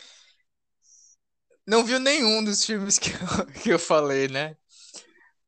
[1.67, 4.57] não viu nenhum dos filmes que eu, que eu falei, né?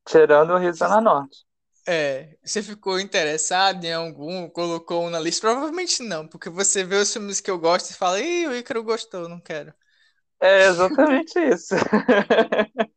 [0.06, 1.46] Tirando o Risa na Norte.
[1.88, 5.42] É, você ficou interessado em algum, colocou um na lista?
[5.48, 8.84] Provavelmente não, porque você vê os filmes que eu gosto e fala, ih, o Ícaro
[8.84, 9.74] gostou, não quero.
[10.42, 11.76] É exatamente isso.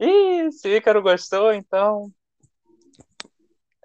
[0.00, 2.12] Ih, se o Ícaro gostou, então.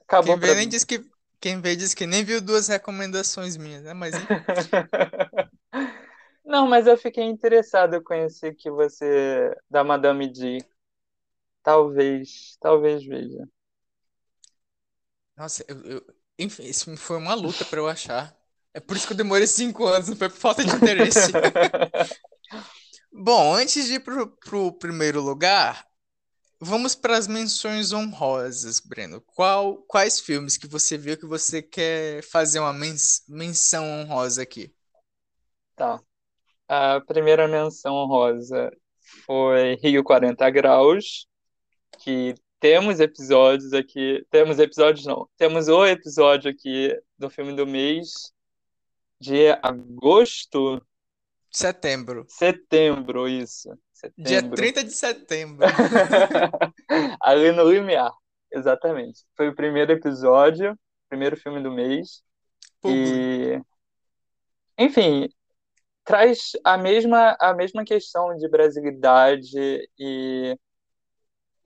[0.08, 0.70] Acabou Quem vê, nem mim.
[0.70, 1.04] diz que,
[1.42, 3.94] quem vê diz que nem viu duas recomendações minhas, né?
[3.94, 4.16] Mas.
[6.44, 10.58] Não, mas eu fiquei interessado, eu conheci que você, da Madame D.
[11.64, 13.48] Talvez, talvez veja.
[15.36, 16.06] Nossa, eu, eu-
[16.40, 18.36] enfim, filme foi uma luta pra eu achar.
[18.74, 21.40] É por isso que eu demorei cinco anos, não foi por falta de interesse.
[23.12, 25.86] Bom, antes de ir pro, pro primeiro lugar,
[26.62, 29.22] vamos para as menções honrosas, Breno.
[29.22, 34.74] Qual, quais filmes que você viu que você quer fazer uma mens- menção honrosa aqui?
[35.76, 36.00] Tá.
[36.68, 38.72] A primeira menção honrosa
[39.26, 41.28] foi Rio 40 Graus,
[42.00, 44.26] que temos episódios aqui.
[44.32, 45.30] Temos episódios, não.
[45.38, 48.34] Temos o episódio aqui do filme do mês
[49.20, 50.82] de agosto,
[51.60, 52.28] Setembro.
[52.28, 53.70] setembro, isso.
[54.18, 54.56] Dia Setembro.
[54.56, 55.68] 30 de setembro.
[57.22, 58.12] Ali no Limiar,
[58.52, 59.24] exatamente.
[59.36, 60.78] Foi o primeiro episódio,
[61.10, 62.24] primeiro filme do mês.
[62.82, 63.56] Publi.
[63.58, 63.62] E,
[64.78, 65.30] enfim,
[66.04, 70.58] traz a mesma, a mesma questão de brasilidade e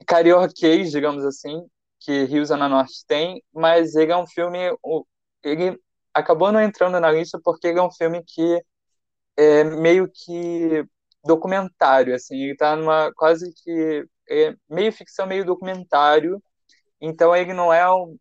[0.06, 1.66] carioquês, digamos assim,
[2.00, 4.58] que Rio Zona Norte tem, mas ele é um filme,
[5.42, 5.78] ele
[6.12, 8.62] acabou não entrando na lista porque ele é um filme que
[9.36, 10.86] é meio que
[11.26, 16.42] documentário, assim, ele tá numa quase que é meio ficção, meio documentário,
[17.00, 18.16] então ele não é, um,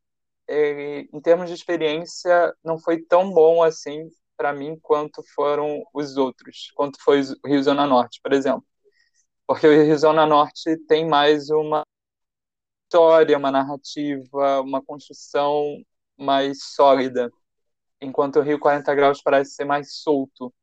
[0.50, 6.72] em termos de experiência, não foi tão bom assim para mim quanto foram os outros,
[6.76, 8.66] quanto foi o Rio Zona Norte, por exemplo.
[9.48, 11.84] Porque o Rio Zona Norte tem mais uma
[12.86, 15.78] história, uma narrativa, uma construção
[16.18, 17.30] mais sólida,
[18.02, 20.54] enquanto o Rio 40 Graus parece ser mais solto,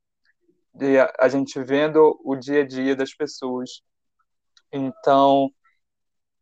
[0.74, 3.82] de a, gente vendo o dia a dia das pessoas.
[4.72, 5.50] Então,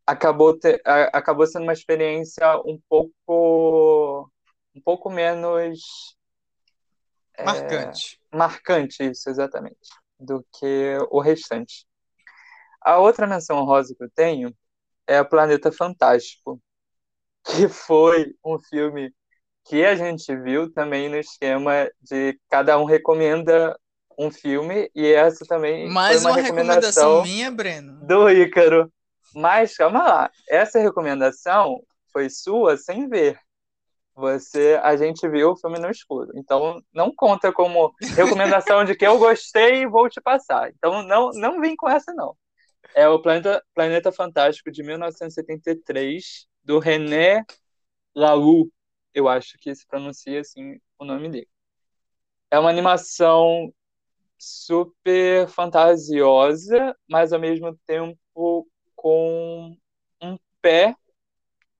[0.06, 0.80] acabou, te,
[1.12, 4.30] acabou sendo uma experiência um pouco,
[4.74, 5.80] um pouco menos
[7.40, 8.20] é, Marcante.
[8.32, 11.86] marcante, isso, exatamente, do que o restante.
[12.80, 14.54] A outra menção honrosa que eu tenho
[15.06, 16.60] é o Planeta Fantástico,
[17.44, 19.12] que foi um filme
[19.64, 23.78] que a gente viu também no esquema de cada um recomenda
[24.20, 28.06] um filme, e essa também Mais uma uma recomendação recomendação minha, Breno.
[28.06, 28.92] do Ícaro.
[29.34, 31.80] Mas calma lá, essa recomendação
[32.12, 33.38] foi sua sem ver.
[34.14, 36.32] Você, a gente viu o filme no escuro.
[36.34, 40.70] Então não conta como recomendação de que eu gostei e vou te passar.
[40.70, 42.36] Então não, não vem com essa não.
[42.94, 47.42] É o Planeta, Planeta Fantástico de 1973 do René
[48.14, 48.70] Laloux.
[49.14, 51.48] Eu acho que se pronuncia assim o nome dele.
[52.50, 53.72] É uma animação
[54.40, 58.66] super fantasiosa, mas ao mesmo tempo
[58.96, 59.76] com
[60.22, 60.96] um pé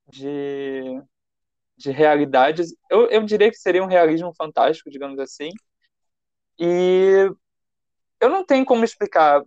[0.08, 1.02] de,
[1.76, 2.74] de realidades.
[2.90, 5.50] Eu, eu diria que seria um realismo fantástico, digamos assim.
[6.58, 7.30] E
[8.20, 9.42] eu não tenho como explicar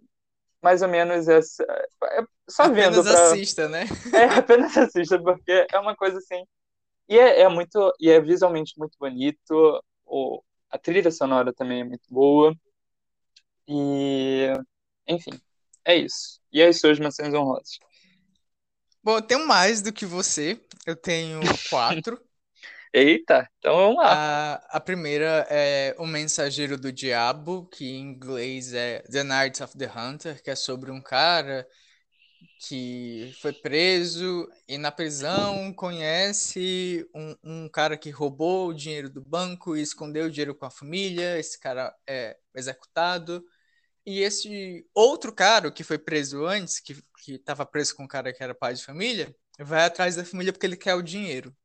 [0.61, 1.63] mais ou menos essa.
[1.63, 3.25] é Só Apenas vendo pra.
[3.25, 3.85] assista, né?
[4.13, 6.43] É, apenas assista, porque é uma coisa assim.
[7.07, 7.93] E é, é muito.
[7.99, 9.83] E é visualmente muito bonito.
[10.05, 12.55] O, a trilha sonora também é muito boa.
[13.67, 14.53] E.
[15.07, 15.39] Enfim,
[15.85, 16.39] é isso.
[16.51, 17.79] E as suas menções honrosas?
[19.03, 20.59] Bom, eu tenho mais do que você.
[20.85, 21.39] Eu tenho
[21.69, 22.19] quatro.
[22.93, 24.55] Eita, então vamos lá.
[24.61, 29.75] A, a primeira é O Mensageiro do Diabo, que em inglês é The Knights of
[29.77, 31.67] the Hunter, que é sobre um cara
[32.67, 39.21] que foi preso e na prisão conhece um, um cara que roubou o dinheiro do
[39.21, 41.37] banco e escondeu o dinheiro com a família.
[41.37, 43.43] Esse cara é executado.
[44.05, 48.33] E esse outro cara que foi preso antes, que que estava preso com um cara
[48.33, 51.55] que era pai de família, vai atrás da família porque ele quer o dinheiro.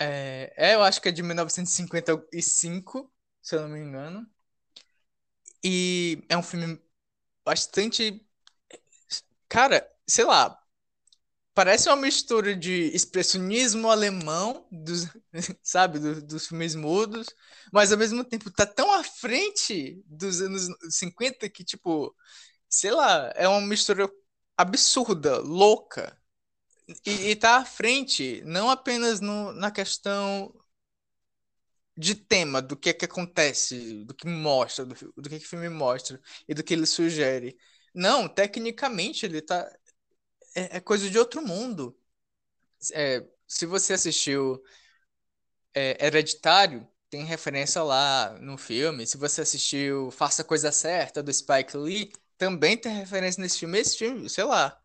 [0.00, 4.26] É, é, eu acho que é de 1955, se eu não me engano.
[5.64, 6.80] E é um filme
[7.44, 8.26] bastante.
[9.48, 10.58] Cara, sei lá.
[11.54, 15.06] Parece uma mistura de expressionismo alemão, dos,
[15.62, 17.26] sabe, do, dos filmes mudos,
[17.72, 22.14] mas ao mesmo tempo tá tão à frente dos anos 50 que, tipo,
[22.68, 24.10] sei lá, é uma mistura
[24.56, 26.16] absurda, louca.
[27.06, 30.52] E, e tá à frente, não apenas no, na questão
[31.96, 35.44] de tema, do que é que acontece, do que mostra, do, do que, é que
[35.46, 37.56] o filme mostra e do que ele sugere.
[37.94, 39.70] Não, tecnicamente ele tá.
[40.54, 41.96] É, é coisa de outro mundo.
[42.92, 44.62] É, se você assistiu
[45.74, 49.06] é, Hereditário, tem referência lá no filme.
[49.06, 53.78] Se você assistiu Faça a Coisa Certa, do Spike Lee, também tem referência nesse filme.
[53.78, 54.78] Esse filme, sei lá.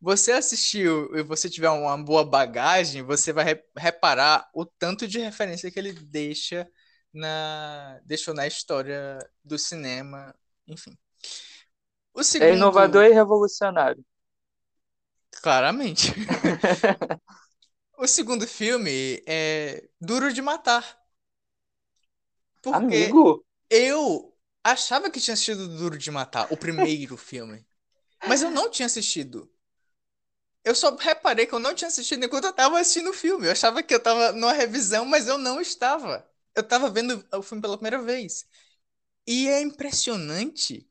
[0.00, 5.20] Você assistiu e você tiver uma boa bagagem, você vai re reparar o tanto de
[5.20, 6.68] referência que ele deixa
[7.12, 10.34] na deixou na história do cinema,
[10.66, 10.98] enfim.
[12.12, 12.48] O é segundo...
[12.48, 14.04] É inovador e revolucionário.
[15.40, 16.12] Claramente.
[17.96, 21.00] o segundo filme é Duro de Matar.
[22.60, 23.44] Porque Amigo?
[23.70, 27.66] eu achava que tinha assistido Duro de Matar, o primeiro filme.
[28.28, 29.50] Mas eu não tinha assistido.
[30.64, 33.46] Eu só reparei que eu não tinha assistido enquanto eu tava assistindo o filme.
[33.46, 36.24] Eu achava que eu tava numa revisão, mas eu não estava.
[36.54, 38.46] Eu tava vendo o filme pela primeira vez.
[39.26, 40.88] E é impressionante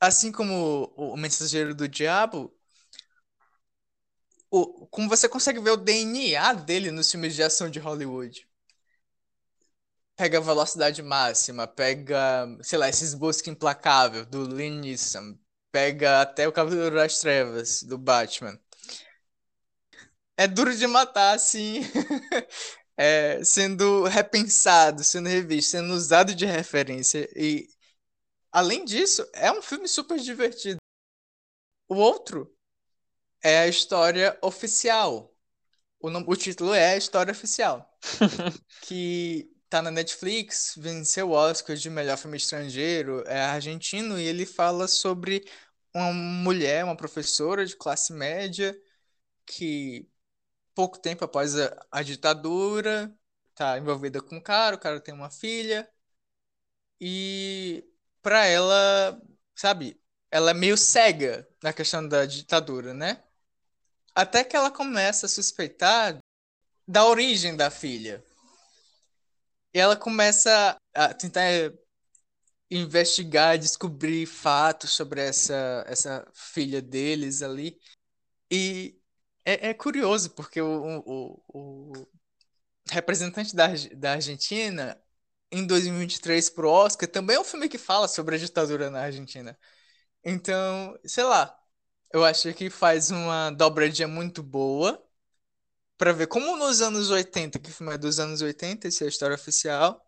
[0.00, 2.53] assim como o, Mensageiro do Diabo,
[4.60, 8.48] o, como você consegue ver o DNA dele nos filmes de ação de Hollywood.
[10.16, 15.36] Pega velocidade máxima, pega, sei lá, esses Busca Implacável, do Liam Neeson,
[15.72, 18.58] pega até o Cavaleiro das Trevas, do Batman.
[20.36, 21.80] É duro de matar, assim,
[22.96, 27.28] é, sendo repensado, sendo revisto, sendo usado de referência.
[27.36, 27.68] E
[28.54, 30.78] Além disso, é um filme super divertido.
[31.88, 32.53] O outro
[33.44, 35.34] é a história oficial.
[36.00, 37.88] O, nome, o título é a história oficial.
[38.82, 44.46] que tá na Netflix, venceu o Oscar de melhor filme estrangeiro, é argentino, e ele
[44.46, 45.44] fala sobre
[45.94, 48.76] uma mulher, uma professora de classe média,
[49.46, 50.08] que
[50.74, 53.14] pouco tempo após a, a ditadura,
[53.54, 55.88] tá envolvida com um cara, o cara tem uma filha,
[57.00, 57.84] e
[58.22, 59.20] para ela,
[59.54, 63.22] sabe, ela é meio cega na questão da ditadura, né?
[64.14, 66.18] Até que ela começa a suspeitar
[66.86, 68.24] da origem da filha.
[69.72, 71.42] E ela começa a tentar
[72.70, 77.78] investigar, descobrir fatos sobre essa, essa filha deles ali.
[78.50, 79.00] E
[79.44, 82.08] é, é curioso, porque o, o, o
[82.90, 85.00] representante da, da Argentina
[85.54, 89.56] em 2023 pro Oscar, também é um filme que fala sobre a ditadura na Argentina.
[90.24, 91.56] Então, sei lá,
[92.14, 95.02] eu acho que faz uma dobradinha muito boa
[95.98, 99.34] para ver como nos anos 80, que é dos anos 80, essa é a história
[99.34, 100.00] oficial,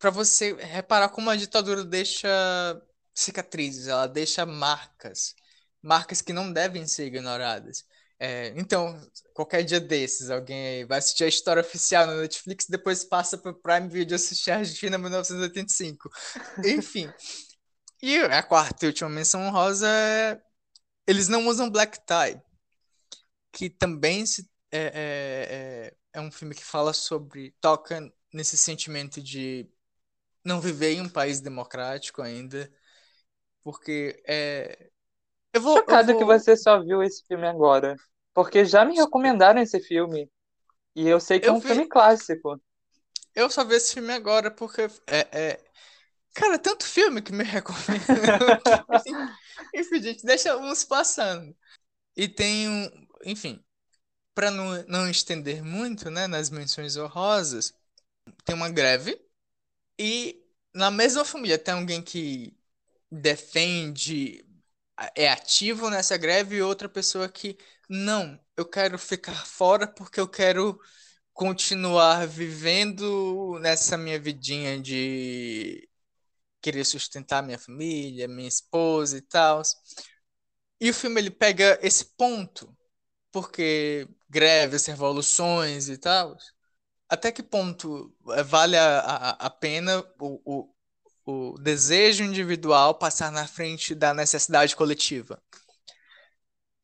[0.00, 2.28] para você reparar como a ditadura deixa
[3.14, 5.34] cicatrizes, ela deixa marcas,
[5.80, 7.84] marcas que não devem ser ignoradas.
[8.18, 9.00] É, então,
[9.32, 13.54] qualquer dia desses, alguém vai assistir a história oficial na Netflix, depois passa para o
[13.54, 16.10] Prime Video assistir a Argentina 1985.
[16.66, 17.12] Enfim.
[18.02, 20.51] E a quarta e última menção honrosa é.
[21.06, 22.40] Eles não usam black tie,
[23.52, 27.54] que também se, é, é, é, é um filme que fala sobre.
[27.60, 29.68] toca nesse sentimento de
[30.44, 32.72] não viver em um país democrático ainda,
[33.62, 34.90] porque é.
[35.52, 36.18] Eu vou, Chocado eu vou...
[36.18, 37.96] que você só viu esse filme agora.
[38.32, 40.30] Porque já me recomendaram esse filme.
[40.96, 41.68] E eu sei que eu é um vi...
[41.68, 42.60] filme clássico.
[43.34, 45.64] Eu só vi esse filme agora porque é, é...
[46.34, 48.58] Cara, tanto filme que me recomendam.
[49.74, 51.54] enfim, gente, deixa uns passando.
[52.16, 53.06] E tem um.
[53.24, 53.62] Enfim,
[54.34, 57.74] para não, não estender muito né, nas menções honrosas,
[58.44, 59.20] tem uma greve.
[59.98, 60.42] E
[60.74, 62.56] na mesma família tem alguém que
[63.10, 64.44] defende,
[65.14, 67.58] é ativo nessa greve e outra pessoa que
[67.88, 70.80] não, eu quero ficar fora porque eu quero
[71.32, 75.88] continuar vivendo nessa minha vidinha de
[76.62, 79.62] querer sustentar minha família, minha esposa e tal.
[80.80, 82.76] E o filme ele pega esse ponto,
[83.32, 86.36] porque greves, revoluções e tal.
[87.08, 90.40] Até que ponto eh, vale a, a, a pena o,
[91.26, 95.42] o, o desejo individual passar na frente da necessidade coletiva?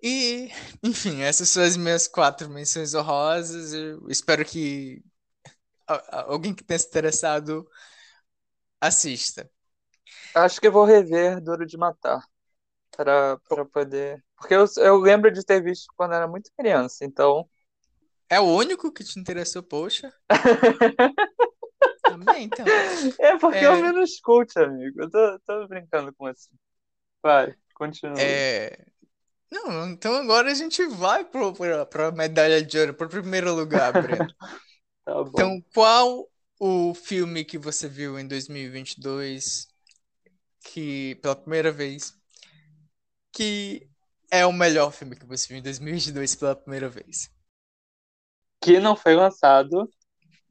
[0.03, 0.51] E,
[0.83, 3.72] enfim, essas são as minhas quatro menções honrosas.
[3.72, 5.03] Eu espero que
[6.11, 7.66] alguém que tenha se interessado
[8.81, 9.49] assista.
[10.45, 12.22] Acho que eu vou rever Duro de Matar.
[12.97, 14.24] pra, pra poder.
[14.36, 17.49] Porque eu, eu lembro de ter visto quando era muito criança, então.
[18.30, 20.12] É o único que te interessou, poxa.
[22.05, 22.66] Também, então.
[23.18, 23.66] É porque É.
[23.66, 25.03] eu menos cult, amigo.
[25.03, 26.49] Eu tô, tô brincando com você.
[27.22, 28.18] Vai, continua.
[28.18, 28.86] É.
[29.51, 33.93] Não, então agora a gente vai pro, pra, pra medalha de ouro, pro primeiro lugar,
[33.93, 34.28] Breno.
[35.05, 35.30] Tá bom.
[35.30, 36.28] Então, qual
[36.59, 39.67] o filme que você viu em 2022
[40.72, 42.14] que, pela primeira vez,
[43.32, 43.88] que
[44.30, 47.30] é o melhor filme que você viu em 2022 pela primeira vez?
[48.60, 49.88] Que não foi lançado.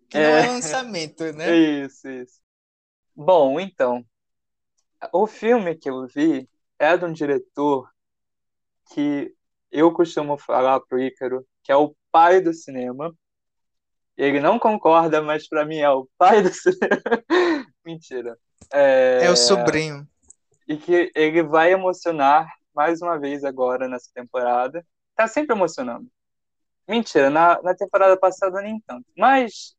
[0.10, 0.48] Que não é É.
[0.48, 1.46] lançamento, né?
[1.86, 2.40] Isso, isso.
[3.16, 4.06] Bom, então.
[5.12, 6.48] O filme que eu vi
[6.80, 7.90] é de um diretor
[8.94, 9.34] que
[9.72, 13.14] eu costumo falar pro Ícaro, que é o pai do cinema.
[14.18, 17.02] Ele não concorda, mas pra mim é o pai do cinema.
[17.86, 18.38] Mentira.
[18.72, 19.26] É...
[19.26, 20.08] É o sobrinho.
[20.68, 24.86] E que ele vai emocionar mais uma vez agora nessa temporada.
[25.16, 26.08] Tá sempre emocionando.
[26.88, 29.06] Mentira, na, na temporada passada nem tanto.
[29.18, 29.76] Mas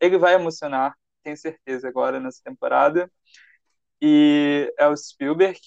[0.00, 3.10] ele vai emocionar, tenho certeza, agora nessa temporada.
[4.00, 5.60] E é o Spielberg.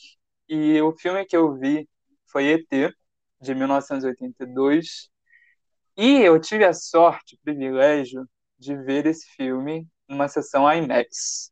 [0.49, 1.88] E o filme que eu vi
[2.28, 2.93] foi ET,
[3.41, 5.09] de 1982.
[5.97, 8.28] E eu tive a sorte, o privilégio,
[8.59, 11.51] de ver esse filme numa sessão IMAX,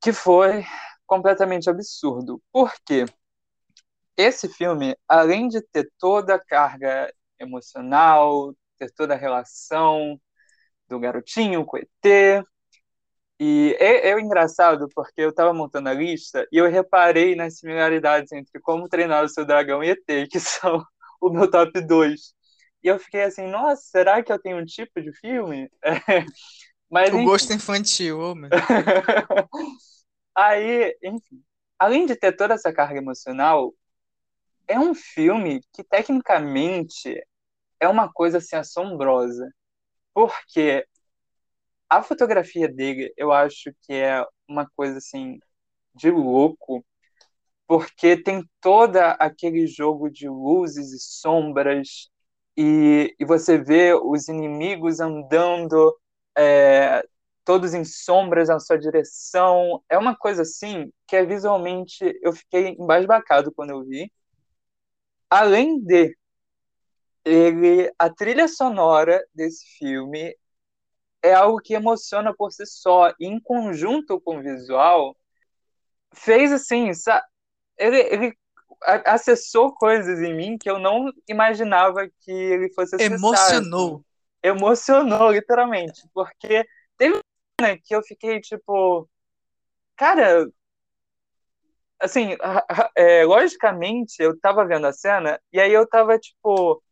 [0.00, 0.64] que foi
[1.06, 2.42] completamente absurdo.
[2.52, 3.04] Por quê?
[4.16, 10.20] Esse filme, além de ter toda a carga emocional, ter toda a relação
[10.88, 12.44] do garotinho com ET,
[13.40, 18.32] e é, é engraçado porque eu estava montando a lista e eu reparei nas similaridades
[18.32, 20.84] entre Como Treinar o Seu Dragão e ET, que são
[21.20, 22.34] o meu top 2.
[22.82, 25.70] E eu fiquei assim, nossa, será que eu tenho um tipo de filme?
[26.08, 26.24] É,
[26.90, 27.28] mas, O enfim.
[27.28, 28.50] gosto infantil, meu.
[30.36, 31.42] Aí, enfim,
[31.78, 33.74] além de ter toda essa carga emocional,
[34.68, 37.22] é um filme que tecnicamente
[37.80, 39.50] é uma coisa assim assombrosa,
[40.14, 40.86] porque
[41.88, 45.38] a fotografia dele eu acho que é uma coisa assim
[45.94, 46.84] de louco,
[47.68, 52.10] porque tem toda aquele jogo de luzes e sombras
[52.56, 55.96] e, e você vê os inimigos andando
[56.36, 57.02] é,
[57.44, 59.82] todos em sombras na sua direção.
[59.88, 64.12] É uma coisa assim que é visualmente eu fiquei embasbacado quando eu vi.
[65.28, 66.16] Além de
[67.24, 70.36] ele, a trilha sonora desse filme
[71.22, 75.14] é algo que emociona por si só, e em conjunto com o visual,
[76.14, 76.90] fez assim,
[77.76, 78.38] ele, ele
[79.04, 83.18] acessou coisas em mim que eu não imaginava que ele fosse acessar.
[83.18, 84.04] Emocionou.
[84.42, 86.66] Emocionou, literalmente, porque
[86.96, 87.22] teve uma
[87.60, 89.08] cena que eu fiquei tipo,
[89.96, 90.46] cara,
[91.98, 92.36] assim,
[92.96, 96.82] é, logicamente eu tava vendo a cena e aí eu tava tipo,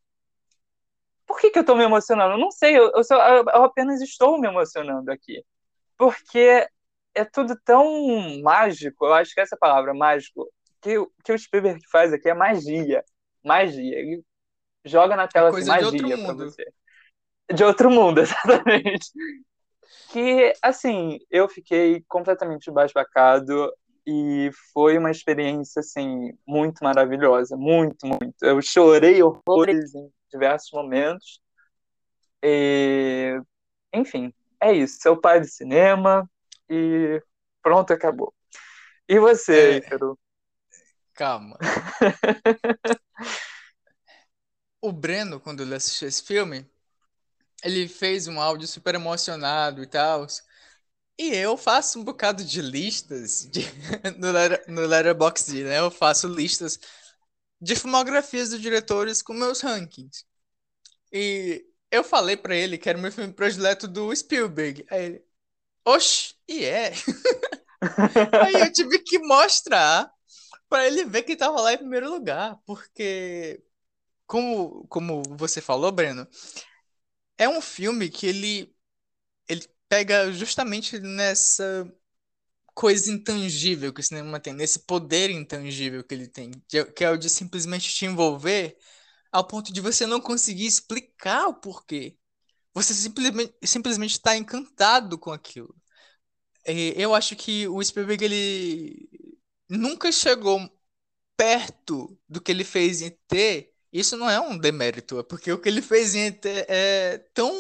[1.27, 2.35] por que que eu tô me emocionando?
[2.35, 5.45] Eu não sei, eu, eu, só- eu- apenas estou me emocionando aqui,
[5.97, 6.67] porque
[7.15, 10.49] é tudo tão mágico, eu acho que essa é palavra, mágico,
[10.81, 13.05] que, o- que o Spielberg faz aqui é magia,
[13.45, 14.23] magia, ele
[14.85, 16.73] joga na tela assim, coisa de outro magia pra você.
[17.55, 19.11] De outro mundo, exatamente.
[20.11, 23.73] Que, assim, eu fiquei completamente embasbacado
[24.07, 28.35] e foi uma experiência, assim, muito maravilhosa, muito, muito.
[28.43, 31.41] Eu chorei horrores em diversos momentos.
[32.43, 33.39] E,
[33.93, 34.99] enfim, é isso.
[35.01, 36.29] Seu pai do cinema
[36.71, 37.23] e
[37.63, 38.33] pronto, acabou.
[39.09, 39.77] E você, É.
[39.79, 40.19] Ícaro?
[41.15, 41.59] Calma.
[44.81, 46.65] O Breno, quando ele assistiu esse filme,
[47.65, 50.27] ele fez um áudio super emocionado e tal.
[51.19, 53.63] E eu faço um bocado de listas de-
[54.19, 55.79] no, Letter- no Letterboxd, né?
[55.81, 56.79] Eu faço listas
[57.61, 60.25] de filmografias dos diretores com meus rankings.
[61.13, 64.87] E eu falei pra ele que era o meu filme predileto do Spielberg.
[64.91, 65.25] Aí ele,
[65.87, 66.93] oxe, e é?
[68.39, 70.11] Aí eu tive que mostrar
[70.69, 73.63] pra ele ver que tava lá em primeiro lugar, porque
[74.27, 76.29] como, como você falou, Breno,
[77.39, 78.75] é um filme que ele
[79.49, 81.91] ele pega justamente nessa
[82.75, 87.11] coisa intangível que o cinema tem, nesse poder intangível que ele tem, que é- é
[87.11, 88.77] o de simplesmente te envolver
[89.33, 92.19] ao ponto de você não conseguir explicar o porquê.
[92.75, 92.95] Você
[93.65, 95.75] simplesmente está encantado com aquilo.
[96.97, 99.09] Eu acho que o Spielberg ele
[99.69, 100.61] nunca chegou
[101.37, 103.73] perto do que ele fez em ET.
[103.93, 107.51] Isso não é um demérito, é porque o que ele fez é tão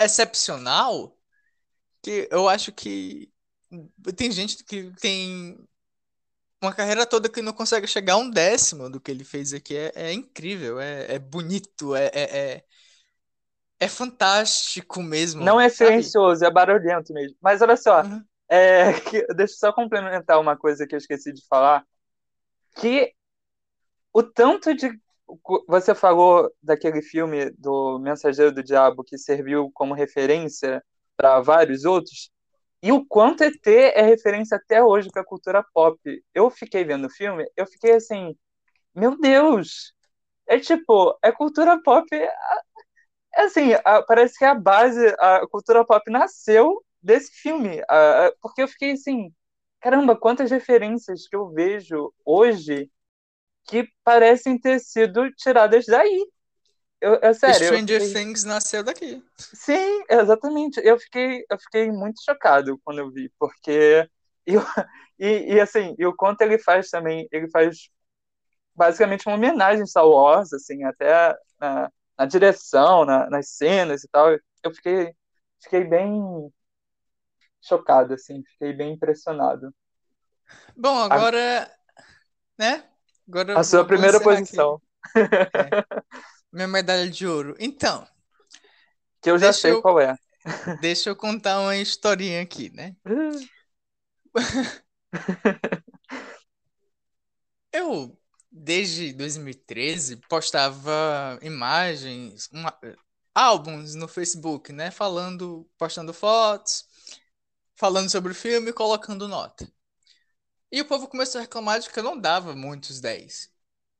[0.00, 1.16] excepcional
[2.02, 3.32] que eu acho que
[4.16, 5.58] tem gente que tem
[6.62, 9.76] uma carreira toda que não consegue chegar a um décimo do que ele fez aqui.
[9.76, 12.64] É, é incrível, é, é bonito, é, é, é,
[13.78, 15.42] é fantástico mesmo.
[15.42, 16.12] Não é sabe?
[16.14, 17.36] silencioso, é barulhento mesmo.
[17.40, 18.26] Mas olha só, Uhum.
[18.48, 21.84] é, que- deixa eu só complementar uma coisa que eu esqueci de falar.
[22.76, 23.14] Que
[24.14, 24.90] o tanto de.
[25.68, 30.84] Você falou daquele filme do Mensageiro do Diabo que serviu como referência
[31.16, 32.30] para vários outros,
[32.82, 35.98] e o quanto ET é referência até hoje para a cultura pop.
[36.34, 38.36] Eu fiquei vendo o filme, eu fiquei assim,
[38.94, 39.94] meu Deus!
[40.48, 42.08] É tipo, é cultura pop.
[43.36, 47.82] É assim, a- parece que a base, a cultura pop nasceu desse filme.
[47.88, 49.32] a- a- porque eu fiquei assim,
[49.80, 52.90] caramba, quantas referências que eu vejo hoje
[53.66, 56.26] que parecem ter sido tiradas daí.
[57.00, 59.22] Eu, é sério, Stranger fiquei- Things nasceu daqui.
[59.36, 60.80] Sim, exatamente.
[60.84, 64.08] Eu fiquei, eu fiquei muito chocado quando eu vi, porque
[64.46, 64.62] eu,
[65.18, 67.88] e, e assim, e o quanto ele faz também, ele faz
[68.74, 74.08] basicamente uma homenagem a Star Wars, assim, até na, na direção, na- nas cenas e
[74.08, 74.30] tal.
[74.64, 75.14] Eu fiquei,
[75.62, 76.50] fiquei bem
[77.60, 79.74] chocado, assim, fiquei bem impressionado.
[80.76, 81.70] Bom, agora,
[82.58, 82.84] né?
[83.28, 84.80] Agora A sua primeira posição,
[86.52, 87.54] Minha medalha de ouro.
[87.58, 88.06] Então,
[89.20, 90.16] que eu já sei eu- qual é.
[90.80, 92.94] deixa eu contar uma historinha aqui, né?
[97.72, 98.16] Eu,
[98.50, 102.76] desde 2013, postava imagens, uma-
[103.34, 104.90] álbuns no Facebook, né?
[104.90, 106.84] Falando, postando fotos,
[107.76, 109.68] falando sobre o filme e colocando nota.
[110.74, 113.48] E o povo começou a reclamar de que eu não dava muitos 10.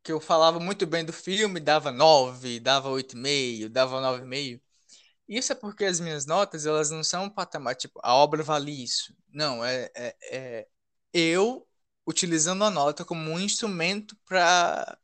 [0.03, 4.61] Que eu falava muito bem do filme, dava 9, dava 8,5, dava 9,5.
[5.29, 8.73] Isso é porque as minhas notas, elas não são um patamar, tipo, a obra vale
[8.73, 9.17] isso.
[9.29, 10.69] Não, é, é, é
[11.13, 11.65] eu
[12.05, 14.99] utilizando a nota como um instrumento para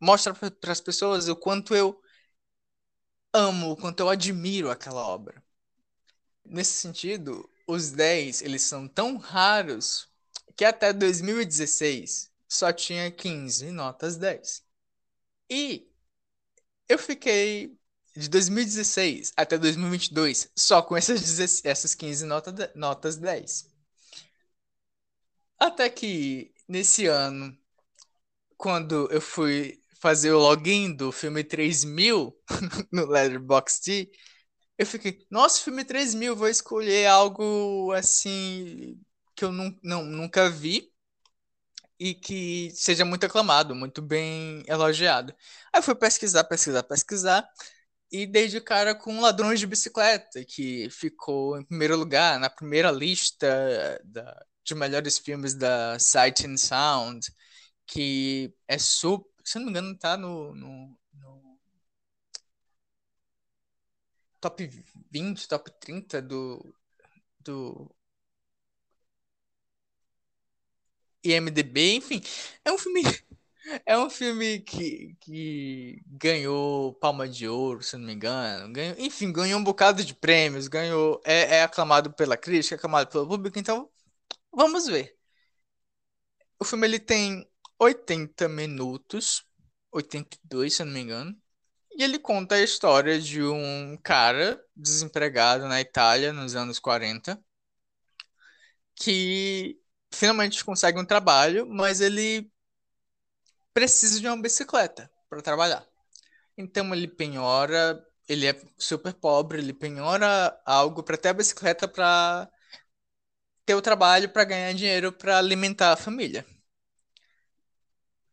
[0.00, 1.98] mostrar para as pessoas o quanto eu
[3.32, 5.42] amo, o quanto eu admiro aquela obra.
[6.44, 10.14] Nesse sentido, os 10, eles são tão raros
[10.56, 14.64] que até 2016 só tinha 15 notas 10.
[15.50, 15.88] E
[16.88, 17.78] eu fiquei
[18.16, 23.70] de 2016 até 2022 só com essas, 16 essas 15 nota notas 10.
[25.58, 27.56] Até que nesse ano,
[28.56, 32.36] quando eu fui fazer o login do filme 3000
[32.92, 34.10] no Letterboxd,
[34.78, 39.00] eu fiquei, nossa, filme 3000, vou escolher algo assim
[39.36, 40.92] que eu nun- não, nunca vi
[41.98, 45.32] e que seja muito aclamado, muito bem elogiado.
[45.72, 47.48] Aí eu fui pesquisar, pesquisar, pesquisar
[48.12, 52.90] e dei de cara com Ladrões de Bicicleta, que ficou em primeiro lugar na primeira
[52.90, 57.26] lista da- de melhores filmes da Sight and Sound,
[57.86, 61.58] que é super, se não me engano, tá no, no, no
[64.40, 64.56] top
[65.10, 66.74] 20, top 30 do,
[67.40, 67.95] do
[71.32, 72.20] IMDb, enfim,
[72.64, 73.02] é um filme
[73.86, 79.32] é um filme que, que ganhou Palma de Ouro, se não me engano, ganhou, enfim,
[79.32, 83.58] ganhou um bocado de prêmios, ganhou é, é aclamado pela crítica, é aclamado pelo público,
[83.58, 83.90] então
[84.52, 85.16] vamos ver.
[86.58, 87.46] O filme ele tem
[87.78, 89.44] 80 minutos,
[89.92, 91.36] 82, se não me engano.
[91.92, 97.42] E ele conta a história de um cara desempregado na Itália nos anos 40
[98.94, 99.78] que
[100.16, 102.50] finalmente consegue um trabalho, mas ele
[103.72, 105.86] precisa de uma bicicleta para trabalhar.
[106.56, 112.50] Então ele penhora, ele é super pobre, ele penhora algo para ter a bicicleta para
[113.66, 116.44] ter o trabalho para ganhar dinheiro para alimentar a família.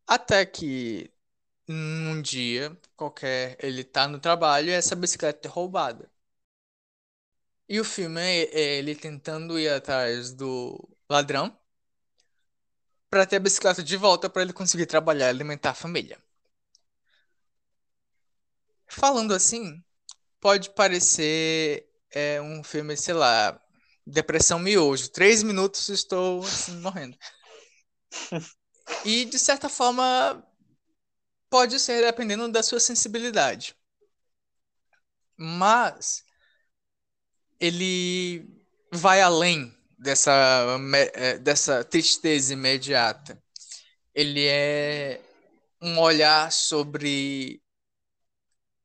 [0.08, 1.12] Até que
[1.70, 6.12] um dia qualquer ele tá no trabalho e essa bicicleta é roubada.
[7.68, 10.78] E o filme é ele tentando ir atrás do
[11.10, 11.58] ladrão
[13.14, 16.18] para ter a bicicleta de volta para ele conseguir trabalhar e alimentar a família.
[18.88, 19.84] Falando assim,
[20.42, 23.62] pode parecer é, um filme, sei lá,
[24.04, 25.10] depressão miojo.
[25.10, 27.16] Três minutos estou assim, morrendo.
[29.06, 30.44] E de certa forma
[31.50, 33.76] pode ser dependendo da sua sensibilidade.
[35.38, 36.26] Mas
[37.60, 38.46] ele
[38.92, 39.72] vai além
[40.04, 40.32] dessa,
[41.16, 43.42] eh, dessa tristeza imediata.
[44.14, 45.22] Ele é
[45.82, 47.64] um olhar sobre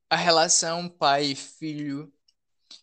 [0.09, 2.11] a relação pai filho.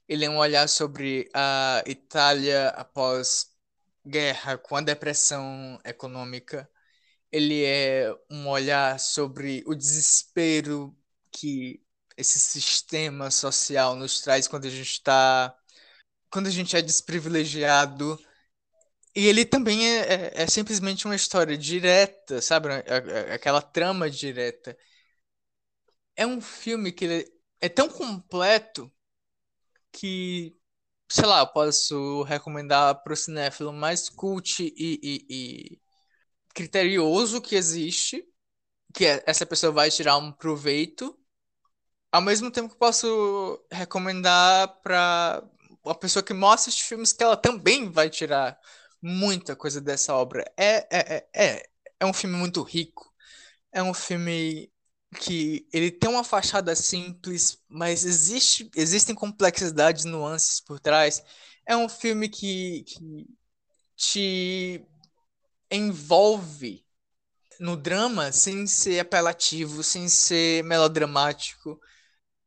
[0.08, 3.48] Ele é um olhar sobre a Itália após
[4.06, 6.70] guerra, com a depressão econômica.
[7.32, 10.96] Ele é um olhar sobre o desespero
[11.32, 11.82] que
[12.16, 15.54] esse sistema social nos traz quando a gente está
[16.30, 18.18] quando a gente é desprivilegiado
[19.16, 22.68] e ele também é, é, é, simplesmente uma história direta, sabe?
[23.32, 24.76] Aquela trama direta.
[26.14, 27.26] É um filme que
[27.60, 28.92] é tão completo
[29.92, 30.56] que,
[31.10, 35.26] sei lá, eu posso recomendar para o cinéfilo mais cult e, e,
[35.74, 35.80] e
[36.54, 38.24] criterioso que existe,
[38.94, 41.18] que é, essa pessoa vai tirar um proveito
[42.12, 45.42] ao mesmo tempo que posso recomendar para
[45.84, 48.58] uma pessoa que mostra esses filmes que ela também vai tirar
[49.06, 50.44] muita coisa dessa obra.
[50.56, 53.12] É, é, é, é, é um filme muito rico.
[53.72, 54.72] É um filme
[55.20, 61.22] que ele tem uma fachada simples, mas existe, existem complexidades, nuances por trás.
[61.66, 63.26] É um filme que, que
[63.96, 64.84] te
[65.70, 66.84] envolve
[67.60, 71.80] no drama sem ser apelativo, sem ser melodramático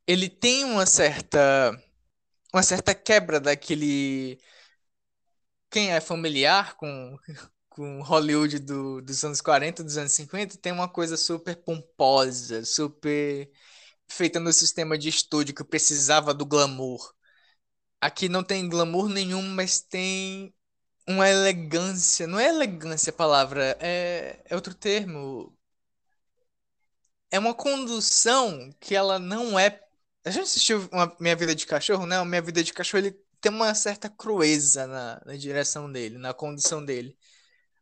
[0.08, 1.72] ele tem uma certa
[2.54, 4.40] uma certa quebra daquele
[5.70, 7.18] quem é familiar com
[7.70, 13.50] com Hollywood do, dos anos 40, dos anos 50, tem uma coisa super pomposa, super
[14.08, 17.14] feita no sistema de estúdio que precisava do glamour.
[18.02, 20.54] Aqui não tem glamour nenhum, mas tem
[21.08, 22.28] uma elegância.
[22.28, 25.56] Não é elegância a palavra, é, é outro termo.
[27.32, 29.82] É uma condução que ela não é
[30.26, 32.20] a gente assistiu uma Minha Vida de Cachorro, né?
[32.20, 36.34] O Minha Vida de Cachorro, ele tem uma certa crueza na, na direção dele, na
[36.34, 37.18] condição dele.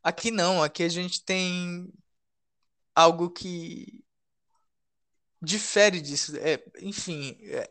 [0.02, 1.92] Aqui não, aqui a gente tem
[2.94, 4.04] algo que
[5.40, 6.36] difere disso.
[6.38, 7.70] É, enfim, é...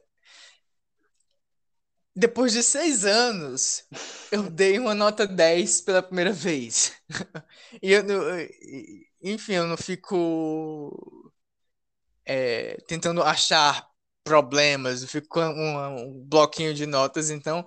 [2.16, 3.86] depois de seis anos,
[4.32, 6.94] eu dei uma nota 10 pela primeira vez.
[7.82, 8.04] e eu
[9.22, 11.32] enfim, eu não fico
[12.26, 13.90] é, tentando achar
[14.28, 17.66] problemas, com um, um bloquinho de notas, então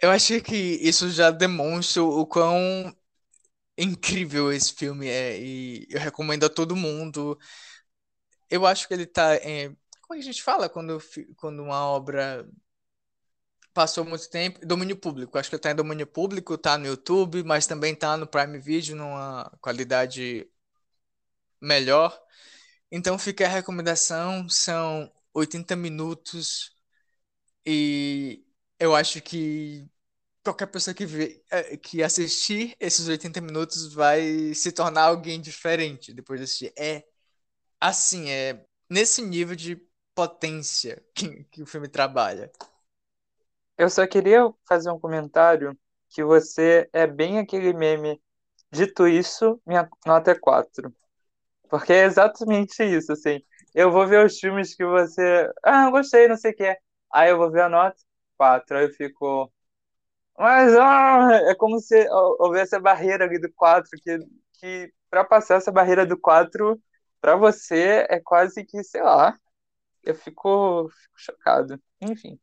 [0.00, 2.94] eu acho que isso já demonstra o quão
[3.78, 7.38] incrível esse filme é e eu recomendo a todo mundo.
[8.50, 10.98] Eu acho que ele tá em, como a gente fala quando,
[11.36, 12.48] quando uma obra
[13.74, 15.38] passou muito tempo, domínio público.
[15.38, 18.96] Acho que está em domínio público, está no YouTube, mas também está no Prime Video
[18.96, 20.48] numa qualidade
[21.60, 22.18] melhor.
[22.90, 26.74] Então fica a recomendação, são 80 minutos
[27.64, 28.42] e
[28.78, 29.86] eu acho que
[30.42, 36.14] qualquer pessoa que, vê, é, que assistir esses 80 minutos vai se tornar alguém diferente
[36.14, 36.72] depois de assistir.
[36.78, 37.04] É
[37.80, 39.76] assim, é nesse nível de
[40.14, 42.50] potência que, que o filme trabalha.
[43.76, 45.78] Eu só queria fazer um comentário
[46.08, 48.18] que você é bem aquele meme.
[48.72, 50.94] Dito isso, minha nota é 4.
[51.68, 53.42] Porque é exatamente isso, assim
[53.76, 55.52] eu vou ver os filmes que você.
[55.62, 56.78] Ah, gostei, não sei o que é.
[57.12, 57.98] Aí eu vou ver a nota,
[58.34, 58.78] quatro.
[58.78, 59.52] Aí eu fico.
[60.38, 64.18] Mas ah, é como se houvesse a barreira ali do 4, que,
[64.54, 66.80] que para passar essa barreira do 4,
[67.20, 69.38] para você é quase que, sei lá.
[70.02, 71.78] Eu fico, fico chocado.
[72.00, 72.38] Enfim.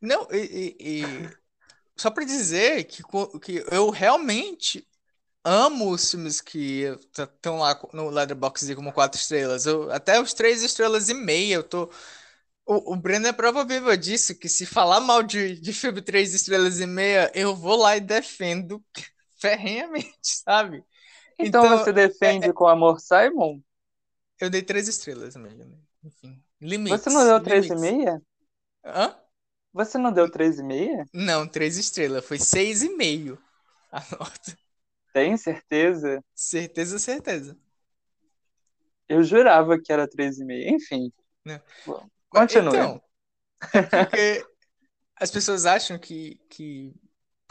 [0.00, 1.30] Não, e, e, e...
[1.96, 3.04] só para dizer que,
[3.40, 4.84] que eu realmente
[5.44, 6.84] amo os filmes que
[7.16, 9.66] estão lá no Letterboxd como quatro estrelas.
[9.66, 11.90] Eu, até os três estrelas e meia, eu tô.
[12.64, 16.32] O, o Breno é prova viva disso, que se falar mal de, de filme três
[16.32, 18.82] estrelas e meia, eu vou lá e defendo
[19.40, 20.84] ferrenhamente, sabe?
[21.38, 23.60] Então, então você defende é, é, com amor, Simon?
[24.38, 25.78] Eu dei três estrelas mesmo.
[26.04, 27.02] Enfim, limites.
[27.02, 28.22] Você não deu três e meia?
[28.84, 29.16] Hã?
[29.72, 31.06] Você não deu três e meia?
[31.12, 32.24] Não, três estrelas.
[32.24, 33.38] Foi seis e meio
[33.90, 34.58] a nota.
[35.12, 36.22] Tem certeza?
[36.34, 37.56] Certeza, certeza.
[39.08, 40.74] Eu jurava que era 3,5.
[40.74, 41.12] Enfim.
[41.44, 41.60] Não.
[42.30, 42.72] Continua.
[42.72, 43.02] Então,
[43.74, 44.46] é porque
[45.16, 46.94] as pessoas acham que, que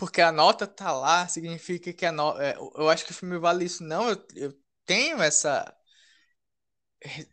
[0.02, 2.44] porque a nota tá lá significa que a nota.
[2.44, 3.84] É, eu acho que o filme vale isso.
[3.84, 5.72] Não, eu, eu tenho essa.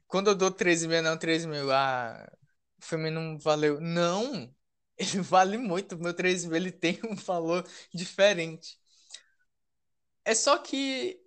[0.07, 2.31] Quando eu dou 13,5, não 13,5, ah,
[2.79, 3.81] o filme não valeu.
[3.81, 4.55] Não!
[4.99, 5.95] Ele vale muito.
[5.95, 7.64] O meu 13,5 ele tem um valor
[7.95, 8.79] diferente.
[10.29, 11.18] É só que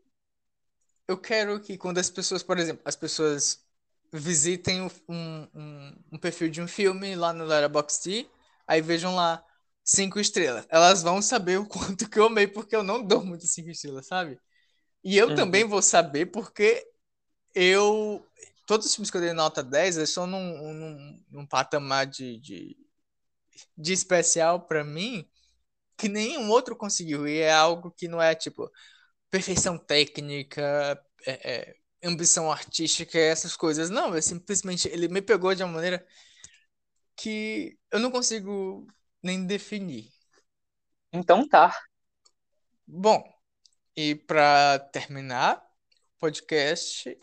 [1.08, 3.66] eu quero que quando as pessoas, por exemplo, as pessoas
[4.14, 8.30] visitem um, um, um perfil de um filme lá no Letterboxd,
[8.68, 9.44] aí vejam lá
[9.84, 10.68] cinco estrelas.
[10.70, 14.06] Elas vão saber o quanto que eu amei, porque eu não dou muito cinco estrelas,
[14.06, 14.40] sabe?
[15.04, 15.36] E eu uhum.
[15.36, 16.88] também vou saber porque
[17.56, 18.24] eu.
[18.68, 22.40] Todos os filmes que eu dei nota 10 eles estão num, num, num patamar de,
[22.40, 22.78] de,
[23.76, 25.28] de especial para mim
[26.02, 27.28] que nenhum outro conseguiu.
[27.28, 28.72] E é algo que não é tipo
[29.30, 33.90] perfeição técnica, é, é, ambição artística, essas coisas.
[33.92, 36.06] Não, é simplesmente ele me pegou de uma maneira
[37.16, 38.88] que eu não consigo
[39.24, 40.12] nem definir.
[41.14, 41.72] Então tá.
[42.88, 43.24] Bom,
[43.96, 45.58] e para terminar
[46.16, 47.18] o podcast,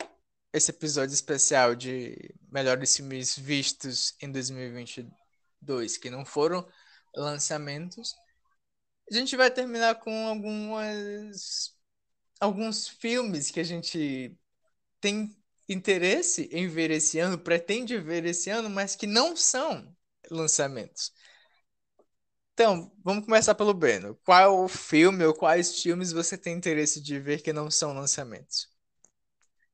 [0.53, 6.67] esse episódio especial de melhores filmes vistos em 2022 que não foram
[7.15, 8.15] lançamentos,
[9.09, 11.75] a gente vai terminar com algumas
[12.39, 14.35] alguns filmes que a gente
[15.01, 15.35] tem
[15.67, 19.95] interesse em ver esse ano, pretende ver esse ano, mas que não são
[20.31, 21.13] lançamentos.
[22.53, 24.19] Então, vamos começar pelo Breno.
[24.25, 28.67] Qual filme ou quais filmes você tem interesse de ver que não são lançamentos?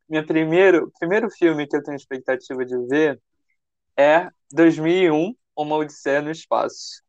[0.07, 3.19] Meu primeiro, primeiro filme que eu tenho expectativa de ver
[3.97, 7.01] é 2001, Uma Odisseia no Espaço.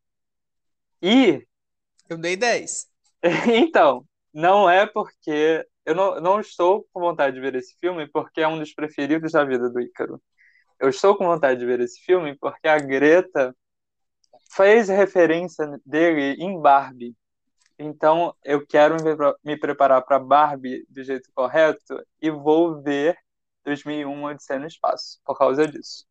[1.02, 1.46] E.
[2.08, 2.86] Eu dei 10.
[3.54, 5.66] então, não é porque.
[5.84, 9.32] Eu não, não estou com vontade de ver esse filme porque é um dos preferidos
[9.32, 10.20] da vida do Ícaro.
[10.80, 13.54] Eu estou com vontade de ver esse filme porque a Greta
[14.50, 17.14] fez referência dele em Barbie.
[17.78, 18.96] Então, eu quero
[19.44, 23.16] me preparar para Barbie do jeito correto e vou ver
[23.64, 26.06] 2001 Odisseia no Espaço, por causa disso.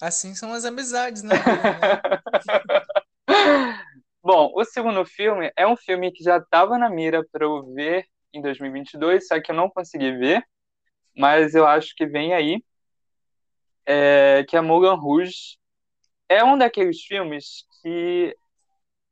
[0.00, 1.36] Assim são as amizades, né?
[4.24, 8.06] Bom, o segundo filme é um filme que já estava na mira para eu ver
[8.32, 10.44] em 2022, só que eu não consegui ver,
[11.16, 12.62] mas eu acho que vem aí,
[13.84, 15.58] é, que é Moulin Rouge.
[16.28, 18.36] É um daqueles filmes que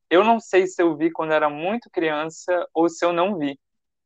[0.08, 3.58] eu não sei se eu vi quando era muito criança ou se eu não vi.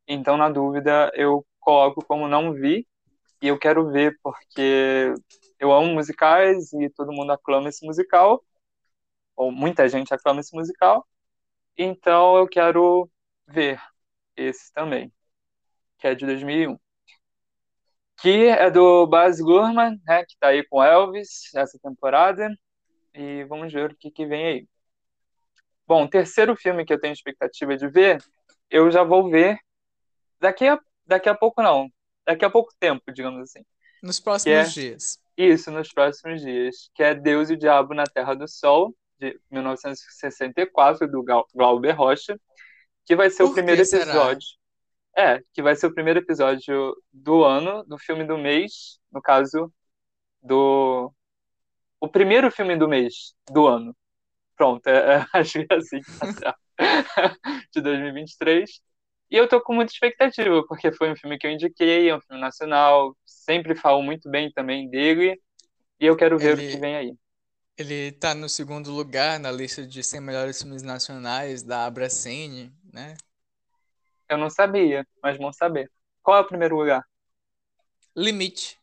[0.08, 2.86] Então, na dúvida, eu coloco como não vi
[3.42, 5.12] e eu quero ver porque
[5.58, 8.42] eu amo musicais e todo mundo aclama esse musical,
[9.36, 11.06] ou muita gente aclama esse musical.
[11.76, 13.10] Então, eu quero
[13.46, 13.80] ver
[14.36, 15.12] esse também,
[15.98, 16.78] que é de 2001.
[18.16, 22.48] Que é do Baz Luhrmann, né, que está aí com Elvis essa temporada.
[23.12, 24.68] E vamos ver o que, que vem aí.
[25.86, 28.18] Bom, o terceiro filme que eu tenho expectativa de ver,
[28.70, 29.58] eu já vou ver
[30.40, 31.88] daqui a, daqui a pouco, não.
[32.26, 33.64] Daqui a pouco tempo, digamos assim.
[34.02, 35.18] Nos próximos é, dias.
[35.36, 36.90] Isso, nos próximos dias.
[36.94, 42.38] Que é Deus e o Diabo na Terra do Sol, de 1964, do Glauber Rocha.
[43.04, 44.04] Que vai ser Por o primeiro será?
[44.04, 44.48] episódio.
[45.16, 49.72] É, que vai ser o primeiro episódio do ano, do filme do mês, no caso,
[50.42, 51.12] do.
[52.00, 53.96] O primeiro filme do mês, do ano.
[54.56, 56.12] Pronto, é, é, acho que é assim que
[57.72, 58.80] de 2023.
[59.30, 62.20] E eu tô com muita expectativa, porque foi um filme que eu indiquei, é um
[62.20, 65.40] filme nacional, sempre falo muito bem também dele,
[65.98, 67.14] e eu quero ver Ele- o que vem aí.
[67.76, 73.16] Ele tá no segundo lugar na lista de 100 melhores filmes nacionais da Abracene, né?
[74.28, 75.90] Eu não sabia, mas bom saber.
[76.22, 77.02] Qual é o primeiro lugar?
[78.16, 78.76] Limite,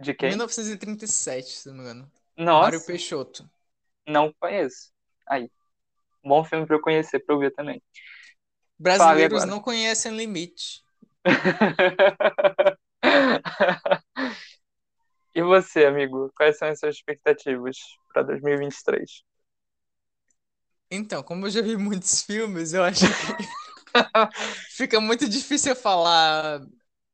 [0.00, 0.30] De quem?
[0.30, 2.10] 1937, se não me engano.
[2.36, 3.48] Mário Nossa, Peixoto.
[4.06, 4.92] não conheço.
[5.26, 5.50] Aí.
[6.24, 7.82] Bom filme pra eu conhecer, pra eu ver também.
[8.78, 10.82] Brasileiros não conhecem Limite.
[15.34, 16.30] E você, amigo?
[16.36, 17.76] Quais são as suas expectativas
[18.12, 19.22] para 2023?
[20.90, 23.24] Então, como eu já vi muitos filmes, eu acho que
[24.70, 26.60] fica muito difícil eu falar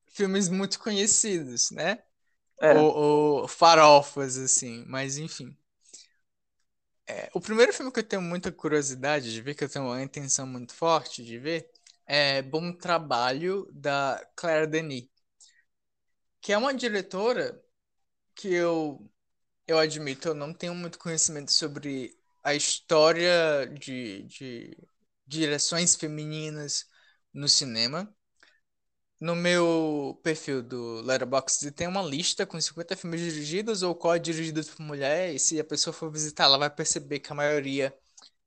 [0.09, 1.99] filmes muito conhecidos, né?
[2.63, 5.57] É, Ou, ou farofas, assim, mas enfim.
[7.07, 10.03] É, o primeiro filme que eu tenho muita curiosidade de ver, que eu tenho uma
[10.03, 11.69] intenção muito forte de ver,
[12.07, 15.09] é Bom Trabalho, da Claire Denis,
[16.41, 17.63] que é uma diretora
[18.41, 19.11] que eu,
[19.67, 24.79] eu admito, eu não tenho muito conhecimento sobre a história de, de
[25.27, 26.87] direções femininas
[27.35, 28.15] no cinema.
[29.21, 34.19] No meu perfil do Letterboxd tem uma lista com 50 filmes dirigidos ou qual é
[34.19, 37.95] dirigido por mulher, e se a pessoa for visitar, ela vai perceber que a maioria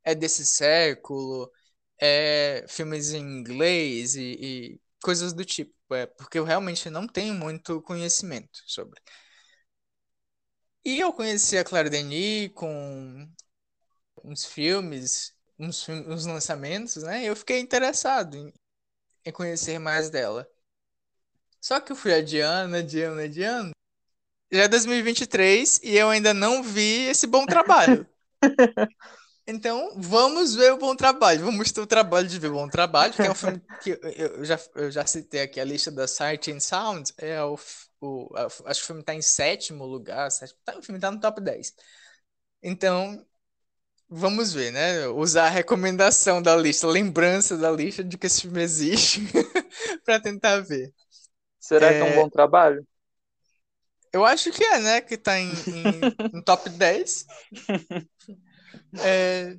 [0.04, 1.52] é desse século,
[2.02, 4.22] é filmes em inglês e,
[4.76, 9.02] e coisas do tipo, é, porque eu realmente não tenho muito conhecimento sobre.
[10.86, 13.28] E eu conheci a Claire Denis com
[14.24, 17.24] uns filmes, uns, filmes, uns lançamentos, né?
[17.24, 18.54] Eu fiquei interessado em,
[19.26, 20.48] em conhecer mais dela.
[21.62, 23.72] Só que eu fui adiando, adiando, adiando.
[24.52, 28.06] Já é 2023 e eu ainda não vi esse bom trabalho.
[29.46, 31.44] Então, vamos ver o bom trabalho.
[31.44, 33.98] Vamos ter o trabalho de ver o bom trabalho, que é um filme que eu,
[34.38, 37.12] eu já, eu já citei aqui a lista da Sight and Sound.
[37.18, 37.60] É o,
[38.04, 40.30] o, acho que o filme está em sétimo lugar.
[40.30, 41.74] Sétimo, tá, o filme está no top 10.
[42.62, 43.26] Então,
[44.10, 45.08] vamos ver, né?
[45.08, 49.22] Usar a recomendação da lista, lembrança da lista de que esse filme existe,
[50.06, 50.94] para tentar ver.
[51.60, 51.94] Será é...
[51.94, 52.86] que é um bom trabalho?
[54.12, 55.02] Eu acho que é, né?
[55.02, 57.26] Que tá em, em, em top 10.
[59.02, 59.58] É...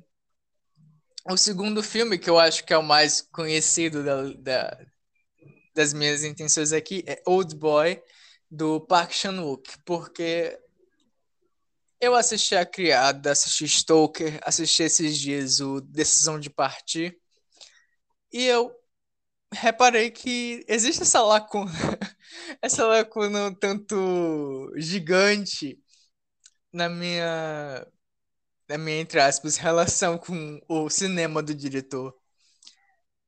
[1.29, 4.85] O segundo filme, que eu acho que é o mais conhecido da, da,
[5.73, 8.01] das minhas intenções aqui, é Old Boy,
[8.55, 10.57] do Park Chan-wook, porque
[11.99, 17.19] eu assisti A Criada, assisti Stoker, assisti esses dias o Decisão de Partir,
[18.31, 18.71] e eu
[19.53, 21.71] reparei que existe essa lacuna,
[22.61, 25.79] essa lacuna um tanto gigante
[26.73, 27.87] na minha,
[28.69, 32.15] na minha, entre aspas, relação com o cinema do diretor.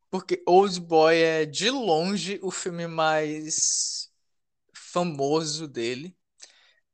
[0.10, 4.07] Porque Old Boy é, de longe, o filme mais
[4.98, 6.16] famoso dele.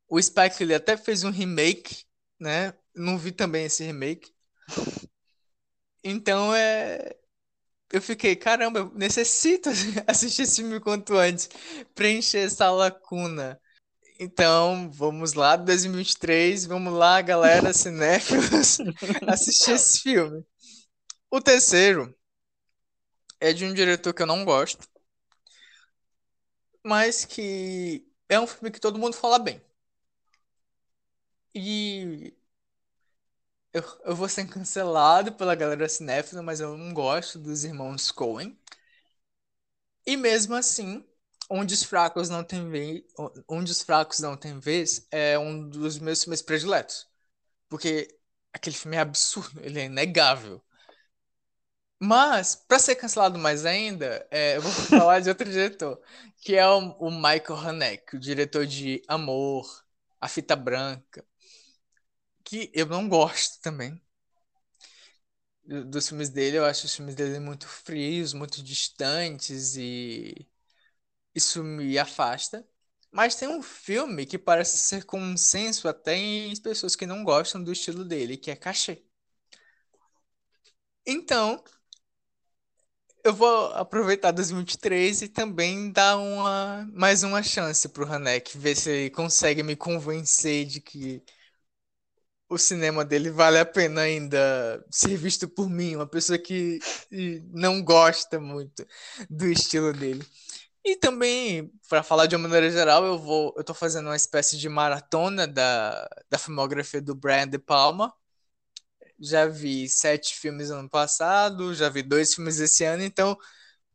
[0.08, 2.04] O Spike ele até fez um remake,
[2.38, 2.74] né?
[2.94, 4.32] Não vi também esse remake.
[6.02, 7.16] Então é.
[7.92, 9.70] Eu fiquei, caramba, eu necessito
[10.06, 11.48] assistir esse filme quanto antes,
[11.94, 13.60] preencher essa lacuna.
[14.18, 18.78] Então, vamos lá, 2023, vamos lá, galera, cinéfilos,
[19.26, 20.44] assistir esse filme.
[21.30, 22.14] O terceiro
[23.40, 24.88] é de um diretor que eu não gosto,
[26.84, 29.60] mas que é um filme que todo mundo fala bem.
[31.54, 32.34] E
[33.74, 38.56] eu, eu vou ser cancelado pela galera cinéfila, mas eu não gosto dos irmãos Coen.
[40.06, 41.04] E mesmo assim,
[41.48, 43.02] Onde os Fracos Não Tem Vez,
[43.48, 47.06] Onde os Fracos Não Tem Vez é um dos meus filmes prediletos.
[47.68, 48.08] Porque
[48.52, 50.62] aquele filme é absurdo, ele é inegável.
[51.98, 54.70] Mas, para ser cancelado mais ainda, é, eu vou
[55.00, 56.00] falar de outro diretor,
[56.40, 59.66] que é o, o Michael Haneke, o diretor de Amor,
[60.20, 61.24] A Fita Branca,
[62.44, 64.00] que eu não gosto também
[65.86, 66.58] dos filmes dele.
[66.58, 70.46] Eu acho os filmes dele muito frios, muito distantes e
[71.34, 72.66] isso me afasta.
[73.12, 77.72] Mas tem um filme que parece ser consenso até em pessoas que não gostam do
[77.72, 79.04] estilo dele, que é Cachê.
[81.06, 81.62] Então,
[83.24, 88.90] eu vou aproveitar 2023 e também dar uma, mais uma chance pro Hanek, ver se
[88.90, 91.22] ele consegue me convencer de que
[92.48, 96.78] o cinema dele vale a pena ainda ser visto por mim, uma pessoa que
[97.52, 98.86] não gosta muito
[99.30, 100.24] do estilo dele.
[100.84, 104.58] E também, para falar de uma maneira geral, eu vou, eu tô fazendo uma espécie
[104.58, 108.12] de maratona da, da filmografia do Brian De Palma,
[109.24, 113.36] já vi sete filmes ano passado, já vi dois filmes esse ano, então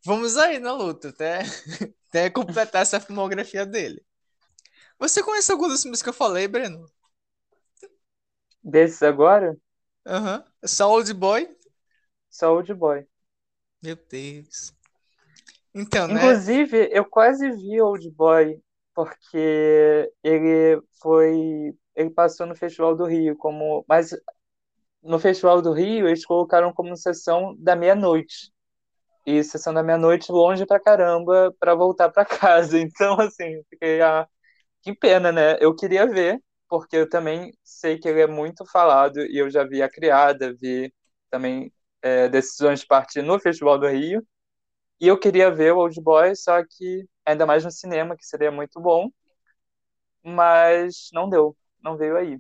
[0.06, 1.42] vamos aí na luta, até,
[2.10, 4.04] até completar essa filmografia dele.
[5.00, 6.86] Você conhece algum dos filmes que eu falei, Breno?
[8.64, 9.58] Desses agora?
[10.06, 10.40] Aham.
[10.40, 10.68] Uhum.
[10.68, 11.48] Soul Boy?
[12.32, 13.06] Soul Boy.
[13.82, 14.74] Meu Deus.
[15.74, 16.34] Então, né?
[16.34, 18.62] Inclusive, eu quase vi Old Boy,
[18.94, 21.76] porque ele foi.
[21.96, 23.86] Ele passou no Festival do Rio como.
[23.88, 24.12] Mas
[25.04, 28.52] no Festival do Rio, eles colocaram como sessão da meia-noite.
[29.26, 32.80] E sessão da meia-noite longe pra caramba para voltar para casa.
[32.80, 34.28] Então, assim, fiquei, ah,
[34.84, 35.58] que pena, né?
[35.62, 39.64] Eu queria ver, porque eu também sei que ele é muito falado e eu já
[39.66, 40.94] vi A Criada, vi
[41.32, 44.26] também é, Decisões de Partir no Festival do Rio.
[45.02, 48.52] E eu queria ver o Old Boy, só que ainda mais no cinema, que seria
[48.52, 49.10] muito bom.
[50.24, 52.40] Mas não deu, não veio aí.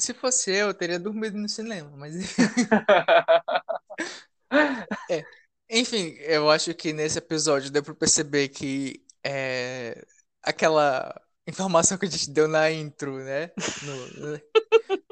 [0.00, 2.14] Se fosse eu, eu teria dormido no cinema, mas.
[5.10, 5.24] é.
[5.68, 10.04] Enfim, eu acho que nesse episódio deu pra perceber que é,
[10.42, 11.14] aquela
[11.46, 13.50] informação que a gente deu na intro, né?
[13.82, 14.40] No,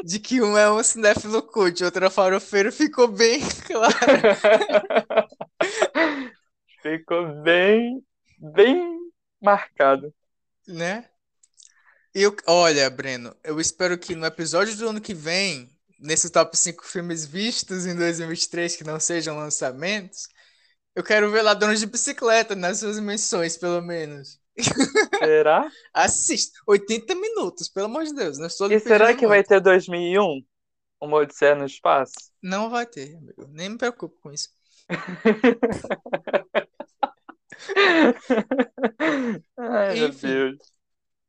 [0.04, 3.94] de que um é um cinéfilo cult, outro é farofeiro, ficou bem claro.
[6.82, 8.02] ficou bem,
[8.38, 9.10] bem
[9.40, 10.12] marcado.
[10.66, 11.08] Né?
[12.20, 15.70] Eu, olha, Breno, eu espero que no episódio do ano que vem,
[16.00, 20.26] nesse top 5 filmes vistos em 2023 que não sejam lançamentos,
[20.96, 24.40] eu quero ver Ladrões de Bicicleta nas suas menções, pelo menos.
[25.22, 25.70] Será?
[25.94, 26.58] Assista.
[26.66, 28.36] 80 minutos, pelo amor de Deus.
[28.36, 29.28] Não estou e será que muito.
[29.28, 30.42] vai ter 2001?
[31.00, 32.32] Uma Odisseia no Espaço?
[32.42, 33.46] Não vai ter, amigo.
[33.48, 34.48] Nem me preocupo com isso.
[39.56, 40.77] Ai, Enfim, meu Deus.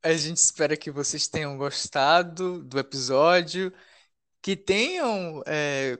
[0.01, 3.73] A gente espera que vocês tenham gostado do episódio,
[4.41, 5.99] que tenham é,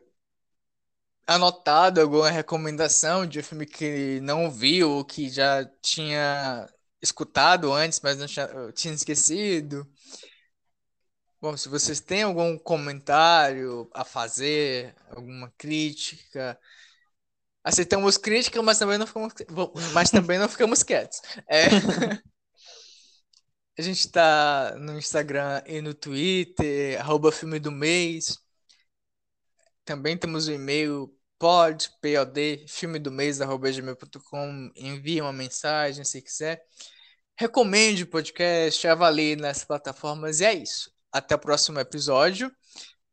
[1.27, 6.67] anotado alguma recomendação de um filme que não viu que já tinha
[7.01, 9.87] escutado antes, mas não tinha, tinha esquecido.
[11.41, 16.59] Bom, se vocês têm algum comentário a fazer, alguma crítica,
[17.63, 19.33] aceitamos crítica, mas também não ficamos,
[19.93, 21.21] mas também não ficamos quietos.
[21.47, 21.67] É.
[23.79, 28.37] A gente está no Instagram e no Twitter, arroba filme do mês.
[29.85, 34.69] Também temos o e-mail pod, pod, filme do mês, arroba gmail.com.
[34.75, 36.61] Envie uma mensagem se quiser.
[37.37, 40.91] Recomende o podcast, avalie nas plataformas e é isso.
[41.09, 42.51] Até o próximo episódio.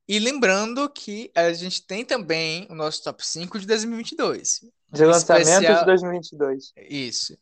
[0.09, 4.63] E lembrando que a gente tem também o nosso top 5 de 2022.
[4.91, 5.79] De lançamento especial...
[5.79, 6.73] de 2022.
[6.91, 7.39] Isso.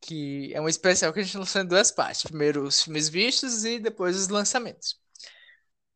[0.00, 2.22] Que é um especial que a gente lançou em duas partes.
[2.24, 4.98] Primeiro os filmes vistos e depois os lançamentos.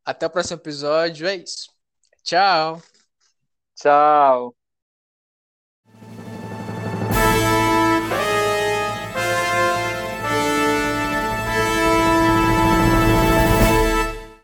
[0.04, 1.26] Até o próximo episódio.
[1.26, 1.68] É isso.
[2.24, 2.82] Tchau.
[3.76, 4.54] Tchau.